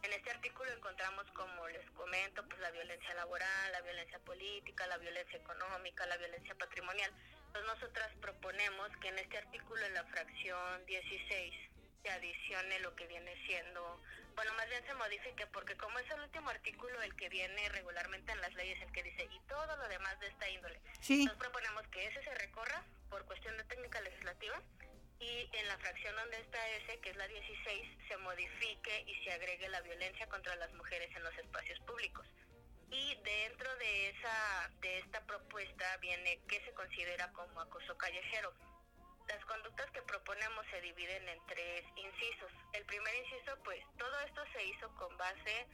[0.03, 4.99] En este artículo encontramos, como les comento, pues la violencia laboral, la violencia política, la
[4.99, 7.13] violencia económica, la violencia patrimonial.
[7.47, 11.55] Entonces nosotras proponemos que en este artículo, en la fracción 16,
[12.03, 14.01] se adicione lo que viene siendo,
[14.35, 18.33] bueno, más bien se modifique, porque como es el último artículo el que viene regularmente
[18.33, 20.81] en las leyes, el que dice, y todo lo demás de esta índole.
[21.01, 21.27] Sí.
[21.27, 24.63] Nos proponemos que ese se recorra por cuestión de técnica legislativa
[25.21, 29.33] y en la fracción donde está ese, que es la 16, se modifique y se
[29.33, 32.27] agregue la violencia contra las mujeres en los espacios públicos.
[32.91, 38.53] Y dentro de esa de esta propuesta viene qué se considera como acoso callejero.
[39.29, 42.51] Las conductas que proponemos se dividen en tres incisos.
[42.73, 45.67] El primer inciso, pues todo esto se hizo con base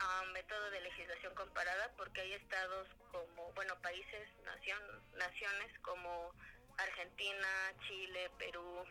[0.00, 4.80] a un método de legislación comparada porque hay estados como, bueno, países, nación,
[5.16, 6.34] naciones como
[6.78, 7.48] Argentina,
[7.86, 8.84] Chile, Perú,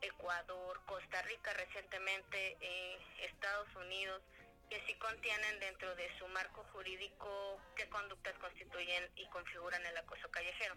[0.00, 4.22] Ecuador, Costa Rica recientemente, eh, Estados Unidos,
[4.70, 10.30] que sí contienen dentro de su marco jurídico qué conductas constituyen y configuran el acoso
[10.30, 10.76] callejero.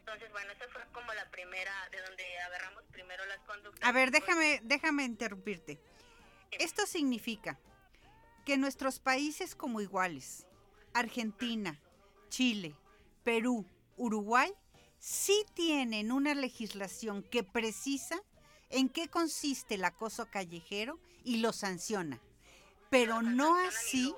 [0.00, 3.88] Entonces, bueno, esa fue como la primera, de donde agarramos primero las conductas.
[3.88, 5.78] A ver, déjame, déjame interrumpirte.
[6.52, 7.58] Esto significa
[8.44, 10.46] que nuestros países como iguales,
[10.92, 11.78] Argentina,
[12.28, 12.74] Chile,
[13.22, 13.66] Perú,
[13.96, 14.52] Uruguay,
[15.02, 18.22] sí tienen una legislación que precisa
[18.70, 22.20] en qué consiste el acoso callejero y lo sanciona,
[22.88, 24.14] pero no así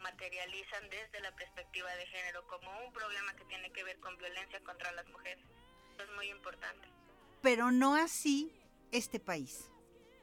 [0.00, 4.58] materializan desde la perspectiva de género como un problema que tiene que ver con violencia
[4.64, 5.44] contra las mujeres.
[5.92, 6.88] Eso es muy importante.
[7.42, 8.50] Pero no así
[8.90, 9.70] este país.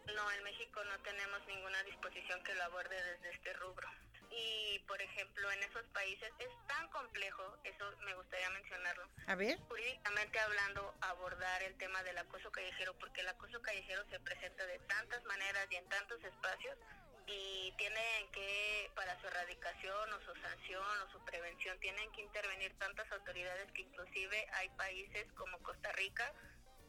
[0.07, 3.87] No, en México no tenemos ninguna disposición que lo aborde desde este rubro.
[4.37, 9.09] Y, por ejemplo, en esos países es tan complejo, eso me gustaría mencionarlo.
[9.27, 9.57] A ver.
[9.69, 14.79] Jurídicamente hablando, abordar el tema del acoso callejero, porque el acoso callejero se presenta de
[14.79, 16.77] tantas maneras y en tantos espacios
[17.27, 22.77] y tienen que, para su erradicación o su sanción o su prevención, tienen que intervenir
[22.77, 26.31] tantas autoridades que inclusive hay países como Costa Rica,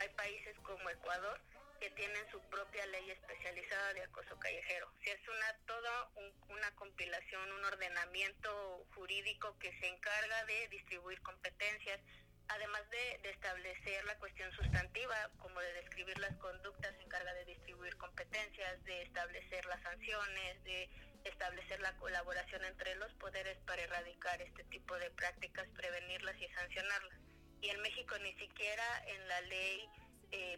[0.00, 1.40] hay países como Ecuador
[1.78, 4.90] que tienen su propia ley especializada de acoso callejero.
[5.02, 6.10] Si es una toda
[6.48, 12.00] una compilación, un ordenamiento jurídico que se encarga de distribuir competencias,
[12.48, 17.96] además de, establecer la cuestión sustantiva, como de describir las conductas, se encarga de distribuir
[17.96, 20.88] competencias, de establecer las sanciones, de
[21.24, 27.18] establecer la colaboración entre los poderes para erradicar este tipo de prácticas, prevenirlas y sancionarlas.
[27.60, 29.88] Y en México ni siquiera en la ley
[30.32, 30.55] eh,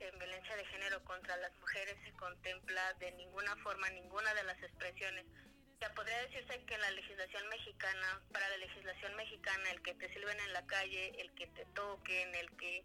[0.00, 4.62] en violencia de género contra las mujeres se contempla de ninguna forma ninguna de las
[4.62, 5.24] expresiones.
[5.94, 10.40] Podría decirse que en la legislación mexicana, para la legislación mexicana, el que te sirven
[10.40, 12.82] en la calle, el que te toquen, el que,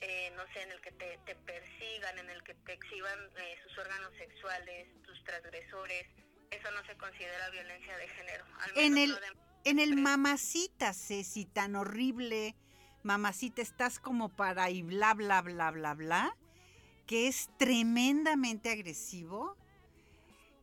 [0.00, 3.76] eh, no sé, en el que te, persigan, en el que te exhiban eh, sus
[3.78, 6.06] órganos sexuales, tus transgresores,
[6.50, 8.44] eso no se considera violencia de género.
[8.76, 9.18] en el,
[9.64, 12.54] en el mamacita, Ceci, tan horrible,
[13.02, 16.36] mamacita, estás como para y bla, bla, bla, bla, bla,
[17.06, 19.56] que es tremendamente agresivo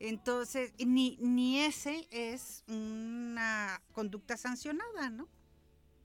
[0.03, 5.29] entonces, ni, ni ese es una conducta sancionada, ¿no?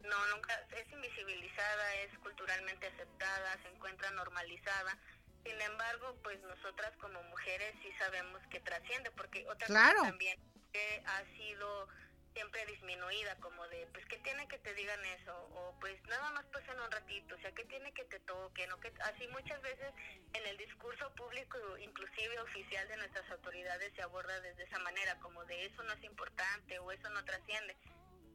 [0.04, 4.96] No, nunca, es invisibilizada, es culturalmente aceptada, se encuentra normalizada.
[5.44, 9.98] Sin embargo, pues nosotras como mujeres sí sabemos que trasciende, porque otra claro.
[9.98, 10.38] cosa también
[10.72, 11.88] que ha sido
[12.34, 15.34] siempre disminuida, como de, pues, ¿qué tiene que te digan eso?
[15.54, 18.72] O, pues, nada más pasen un ratito, o sea, ¿qué tiene que te toquen?
[18.72, 19.92] O que, así muchas veces
[20.32, 25.44] en el discurso público, inclusive oficial de nuestras autoridades, se aborda desde esa manera, como
[25.44, 27.76] de eso no es importante o eso no trasciende.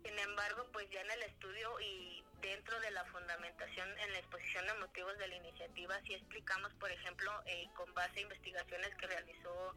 [0.04, 4.68] Sin embargo, pues ya en el estudio y dentro de la fundamentación en la exposición
[4.68, 9.08] de motivos de la iniciativa, sí explicamos, por ejemplo, eh, con base a investigaciones que
[9.08, 9.76] realizó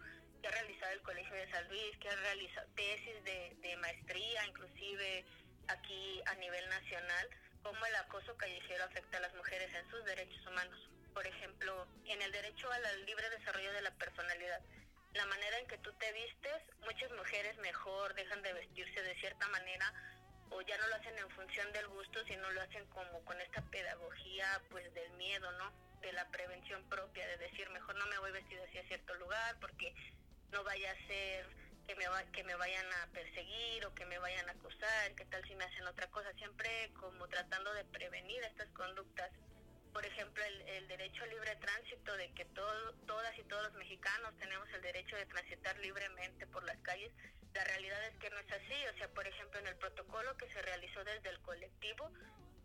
[0.50, 5.24] realizado el Colegio de San Luis, que ha realizado tesis de, maestría, inclusive
[5.68, 7.28] aquí a nivel nacional,
[7.62, 10.90] cómo el acoso callejero afecta a las mujeres en sus derechos humanos.
[11.12, 14.60] Por ejemplo, en el derecho al libre desarrollo de la personalidad,
[15.14, 19.48] la manera en que tú te vistes, muchas mujeres mejor dejan de vestirse de cierta
[19.48, 19.92] manera
[20.50, 23.62] o ya no lo hacen en función del gusto, sino lo hacen como con esta
[23.62, 25.72] pedagogía pues del miedo, ¿no?
[26.00, 29.94] De la prevención propia, de decir, mejor no me voy vestido hacia cierto lugar porque
[30.52, 31.46] no vaya a ser
[31.86, 35.42] que me, que me vayan a perseguir o que me vayan a acusar, qué tal
[35.46, 39.30] si me hacen otra cosa, siempre como tratando de prevenir estas conductas.
[39.92, 44.36] por ejemplo, el, derecho a libre tránsito, de que todo, todas y todos los mexicanos
[44.38, 47.10] tenemos el derecho de transitar libremente por las calles,
[47.54, 48.86] la realidad es que no es así.
[48.92, 52.10] O sea, por ejemplo, en el protocolo que se realizó desde el colectivo,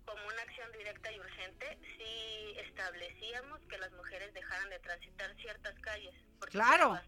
[0.05, 5.79] como una acción directa y urgente, sí establecíamos que las mujeres dejaran de transitar ciertas
[5.79, 6.13] calles.
[6.39, 6.99] Porque claro.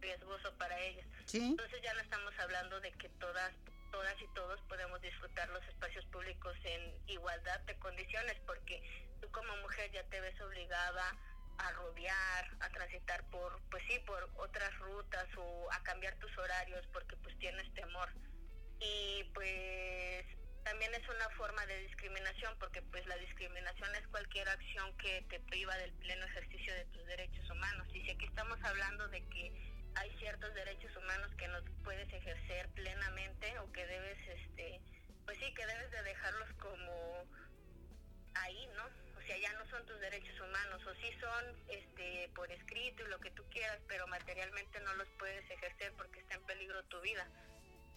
[0.00, 1.06] Riesgoso para ellas.
[1.32, 3.52] Entonces ya no estamos hablando de que todas
[3.90, 8.82] todas y todos podemos disfrutar los espacios públicos en igualdad de condiciones, porque
[9.20, 11.16] tú como mujer ya te ves obligada
[11.58, 16.86] a rodear, a transitar por, pues sí, por otras rutas o a cambiar tus horarios
[16.92, 18.08] porque pues tienes temor.
[18.80, 20.24] Y pues
[20.64, 25.40] también es una forma de discriminación porque pues la discriminación es cualquier acción que te
[25.40, 27.88] priva del pleno ejercicio de tus derechos humanos.
[27.92, 32.68] Y si aquí estamos hablando de que hay ciertos derechos humanos que no puedes ejercer
[32.70, 34.80] plenamente o que debes, este,
[35.24, 37.24] pues sí, que debes de dejarlos como
[38.34, 38.84] ahí, ¿no?
[39.18, 43.08] O sea, ya no son tus derechos humanos, o sí son este, por escrito y
[43.08, 47.00] lo que tú quieras, pero materialmente no los puedes ejercer porque está en peligro tu
[47.00, 47.26] vida.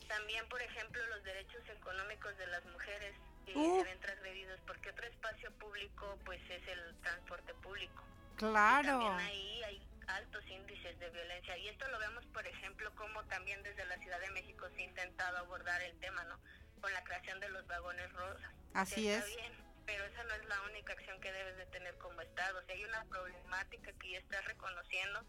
[0.07, 3.15] También, por ejemplo, los derechos económicos de las mujeres
[3.47, 8.03] eh, se ven transgredidos porque otro espacio público, pues, es el transporte público.
[8.37, 8.99] Claro.
[8.99, 11.57] también ahí hay altos índices de violencia.
[11.57, 14.85] Y esto lo vemos, por ejemplo, como también desde la Ciudad de México se ha
[14.85, 16.39] intentado abordar el tema, ¿no?
[16.81, 18.51] Con la creación de los vagones rosas.
[18.73, 19.25] Así es.
[19.25, 19.53] Bien,
[19.85, 22.59] pero esa no es la única acción que debes de tener como Estado.
[22.59, 25.25] O sea, hay una problemática que ya estás reconociendo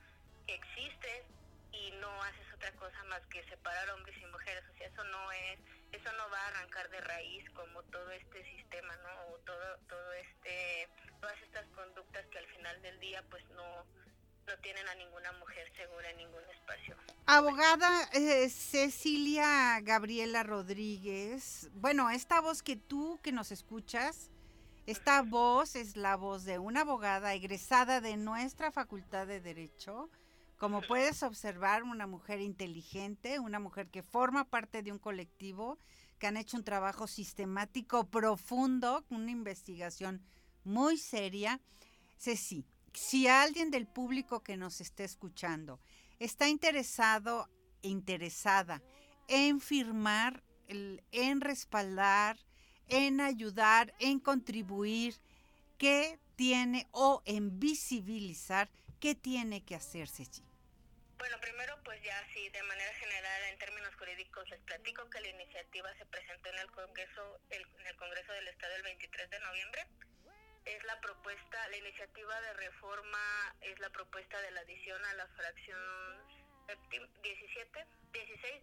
[0.46, 1.24] que existe
[1.72, 4.64] y no haces otra cosa más que separar hombres y mujeres.
[4.72, 5.58] O sea, eso no es,
[5.92, 9.34] eso no va a arrancar de raíz como todo este sistema, ¿no?
[9.34, 10.88] O todo, todo este,
[11.20, 13.86] todas estas conductas que al final del día, pues no,
[14.46, 16.96] no tienen a ninguna mujer segura en ningún espacio.
[17.26, 24.30] Abogada eh, Cecilia Gabriela Rodríguez, bueno, esta voz que tú que nos escuchas,
[24.86, 30.10] esta voz es la voz de una abogada egresada de nuestra Facultad de Derecho.
[30.58, 35.78] Como puedes observar, una mujer inteligente, una mujer que forma parte de un colectivo
[36.18, 40.22] que han hecho un trabajo sistemático profundo, una investigación
[40.64, 41.60] muy seria.
[42.16, 45.80] Ceci, si alguien del público que nos esté escuchando
[46.18, 47.48] está interesado
[47.82, 48.82] interesada
[49.28, 52.38] en firmar, en respaldar,
[52.88, 55.16] en ayudar, en contribuir,
[55.78, 58.70] ¿qué tiene o en visibilizar
[59.00, 60.44] qué tiene que hacerse allí?
[61.18, 65.28] Bueno, primero pues ya sí, de manera general en términos jurídicos les platico que la
[65.28, 69.86] iniciativa se presentó en el Congreso en el Congreso del Estado el 23 de noviembre
[70.64, 75.26] es la propuesta, la iniciativa de reforma es la propuesta de la adición a la
[75.28, 76.42] fracción
[77.22, 78.62] 17, 16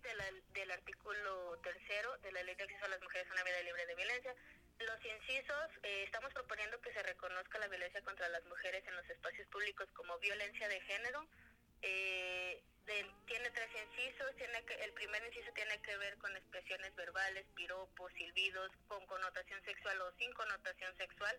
[0.54, 3.86] del artículo tercero de la Ley de Acceso a las Mujeres a una Vida Libre
[3.86, 4.36] de Violencia.
[4.80, 9.10] Los incisos, eh, estamos proponiendo que se reconozca la violencia contra las mujeres en los
[9.10, 11.28] espacios públicos como violencia de género.
[11.82, 12.64] Eh,
[13.28, 14.36] tiene tres incisos.
[14.38, 19.62] Tiene que, el primer inciso tiene que ver con expresiones verbales, piropos, silbidos, con connotación
[19.66, 21.38] sexual o sin connotación sexual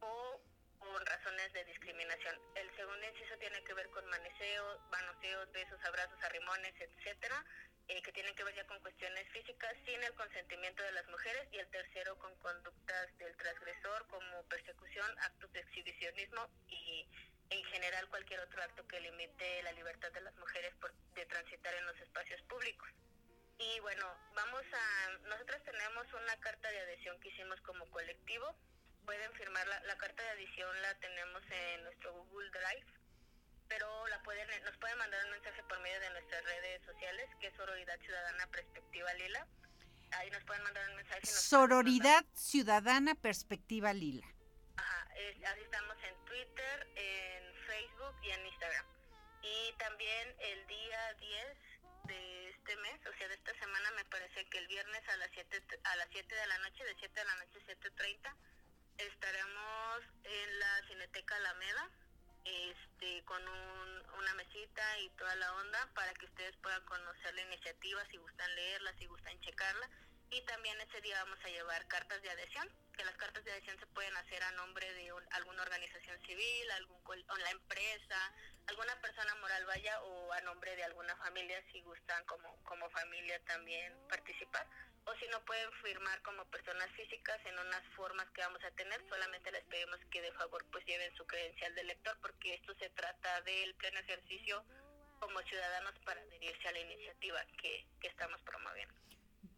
[0.00, 0.40] o
[0.78, 2.40] por razones de discriminación.
[2.54, 7.44] El segundo inciso tiene que ver con maneseos, manoseos, besos, abrazos, arrimones, etcétera,
[7.88, 11.48] eh, que tienen que ver ya con cuestiones físicas sin el consentimiento de las mujeres.
[11.52, 17.06] Y el tercero con conductas del transgresor como persecución, actos de exhibicionismo y
[17.50, 21.74] en general cualquier otro acto que limite la libertad de las mujeres por, de transitar
[21.74, 22.88] en los espacios públicos.
[23.58, 28.56] Y bueno, vamos a, nosotros tenemos una carta de adhesión que hicimos como colectivo
[29.04, 32.86] pueden firmar la, carta de adición, la tenemos en nuestro Google Drive,
[33.68, 37.48] pero la pueden, nos pueden mandar un mensaje por medio de nuestras redes sociales, que
[37.48, 39.46] es Sororidad Ciudadana Perspectiva Lila.
[40.12, 41.26] Ahí nos pueden mandar un mensaje.
[41.26, 44.26] Sororidad Ciudadana Perspectiva Lila.
[44.76, 45.08] Ajá,
[45.46, 48.86] así estamos en Twitter, en Facebook y en Instagram.
[49.42, 51.46] Y también el día 10
[52.04, 55.30] de este mes, o sea, de esta semana, me parece que el viernes a las
[55.32, 58.36] 7, a las 7 de la noche, de 7 de la noche a 7.30,
[59.06, 61.90] estaremos en la Cineteca Alameda
[62.44, 63.42] este, con
[64.18, 68.54] una mesita y toda la onda para que ustedes puedan conocer la iniciativa, si gustan
[68.54, 69.88] leerla, si gustan checarla.
[70.30, 73.78] Y también ese día vamos a llevar cartas de adhesión, que las cartas de adhesión
[73.78, 78.32] se pueden hacer a nombre de alguna organización civil, algún la empresa,
[78.66, 83.40] alguna persona moral vaya o a nombre de alguna familia si gustan como, como familia
[83.44, 84.66] también participar
[85.06, 89.02] o si no pueden firmar como personas físicas en unas formas que vamos a tener,
[89.08, 92.90] solamente les pedimos que de favor pues lleven su credencial de lector porque esto se
[92.90, 94.64] trata del pleno ejercicio
[95.18, 99.09] como ciudadanos para adherirse a la iniciativa que, que estamos promoviendo.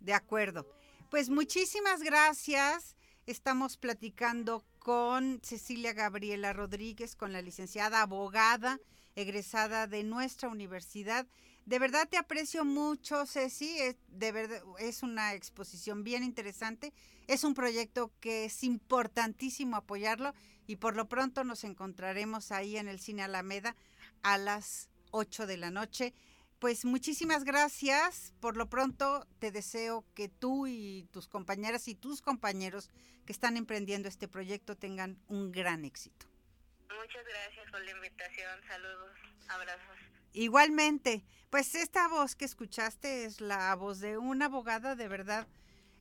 [0.03, 0.67] De acuerdo.
[1.11, 2.97] Pues muchísimas gracias.
[3.27, 8.81] Estamos platicando con Cecilia Gabriela Rodríguez, con la licenciada abogada
[9.15, 11.27] egresada de nuestra universidad.
[11.67, 13.79] De verdad te aprecio mucho, Ceci.
[13.79, 16.93] Es, de verdad, es una exposición bien interesante.
[17.29, 20.35] Es un proyecto que es importantísimo apoyarlo
[20.67, 23.77] y por lo pronto nos encontraremos ahí en el Cine Alameda
[24.23, 26.15] a las 8 de la noche.
[26.63, 28.33] Pues muchísimas gracias.
[28.39, 32.89] Por lo pronto te deseo que tú y tus compañeras y tus compañeros
[33.27, 36.25] que están emprendiendo este proyecto tengan un gran éxito.
[36.89, 38.61] Muchas gracias por la invitación.
[38.69, 39.11] Saludos,
[39.49, 39.99] abrazos.
[40.35, 45.49] Igualmente, pues esta voz que escuchaste es la voz de una abogada de verdad.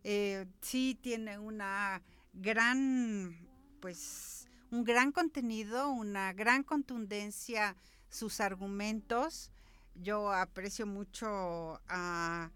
[0.04, 2.04] Eh, sí tiene una
[2.34, 3.50] gran,
[3.80, 7.76] pues, un gran contenido, una gran contundencia,
[8.10, 9.51] sus argumentos
[9.96, 12.52] yo aprecio mucho a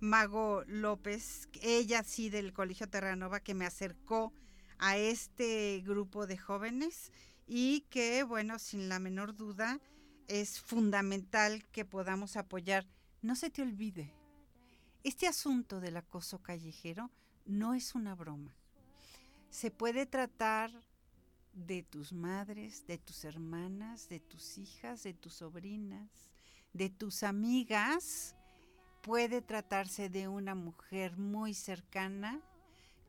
[0.00, 4.32] Mago López, ella sí del Colegio Terranova, que me acercó
[4.78, 7.12] a este grupo de jóvenes
[7.46, 9.80] y que, bueno, sin la menor duda,
[10.28, 12.86] es fundamental que podamos apoyar.
[13.22, 14.12] No se te olvide,
[15.02, 17.10] este asunto del acoso callejero
[17.46, 18.54] no es una broma.
[19.50, 20.70] Se puede tratar
[21.52, 26.10] de tus madres, de tus hermanas, de tus hijas, de tus sobrinas,
[26.78, 28.36] de tus amigas,
[29.02, 32.40] puede tratarse de una mujer muy cercana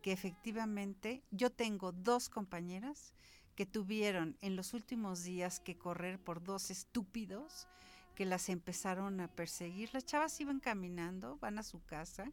[0.01, 3.13] que efectivamente yo tengo dos compañeras
[3.55, 7.67] que tuvieron en los últimos días que correr por dos estúpidos
[8.15, 9.93] que las empezaron a perseguir.
[9.93, 12.31] Las chavas iban caminando, van a su casa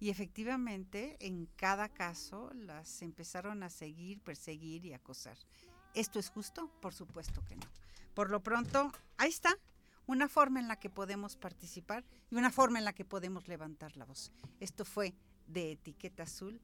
[0.00, 5.36] y efectivamente en cada caso las empezaron a seguir, perseguir y acosar.
[5.92, 6.70] ¿Esto es justo?
[6.80, 7.66] Por supuesto que no.
[8.14, 9.58] Por lo pronto, ahí está,
[10.06, 13.96] una forma en la que podemos participar y una forma en la que podemos levantar
[13.96, 14.32] la voz.
[14.60, 15.14] Esto fue
[15.46, 16.60] de Etiqueta Azul.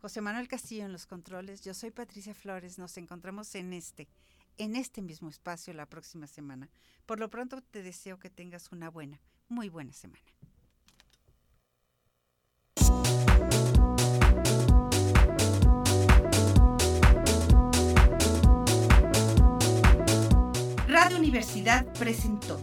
[0.00, 1.62] José Manuel Castillo en los controles.
[1.62, 2.78] Yo soy Patricia Flores.
[2.78, 4.08] Nos encontramos en este,
[4.58, 6.68] en este mismo espacio la próxima semana.
[7.06, 10.22] Por lo pronto te deseo que tengas una buena, muy buena semana.
[20.88, 22.62] Radio Universidad presentó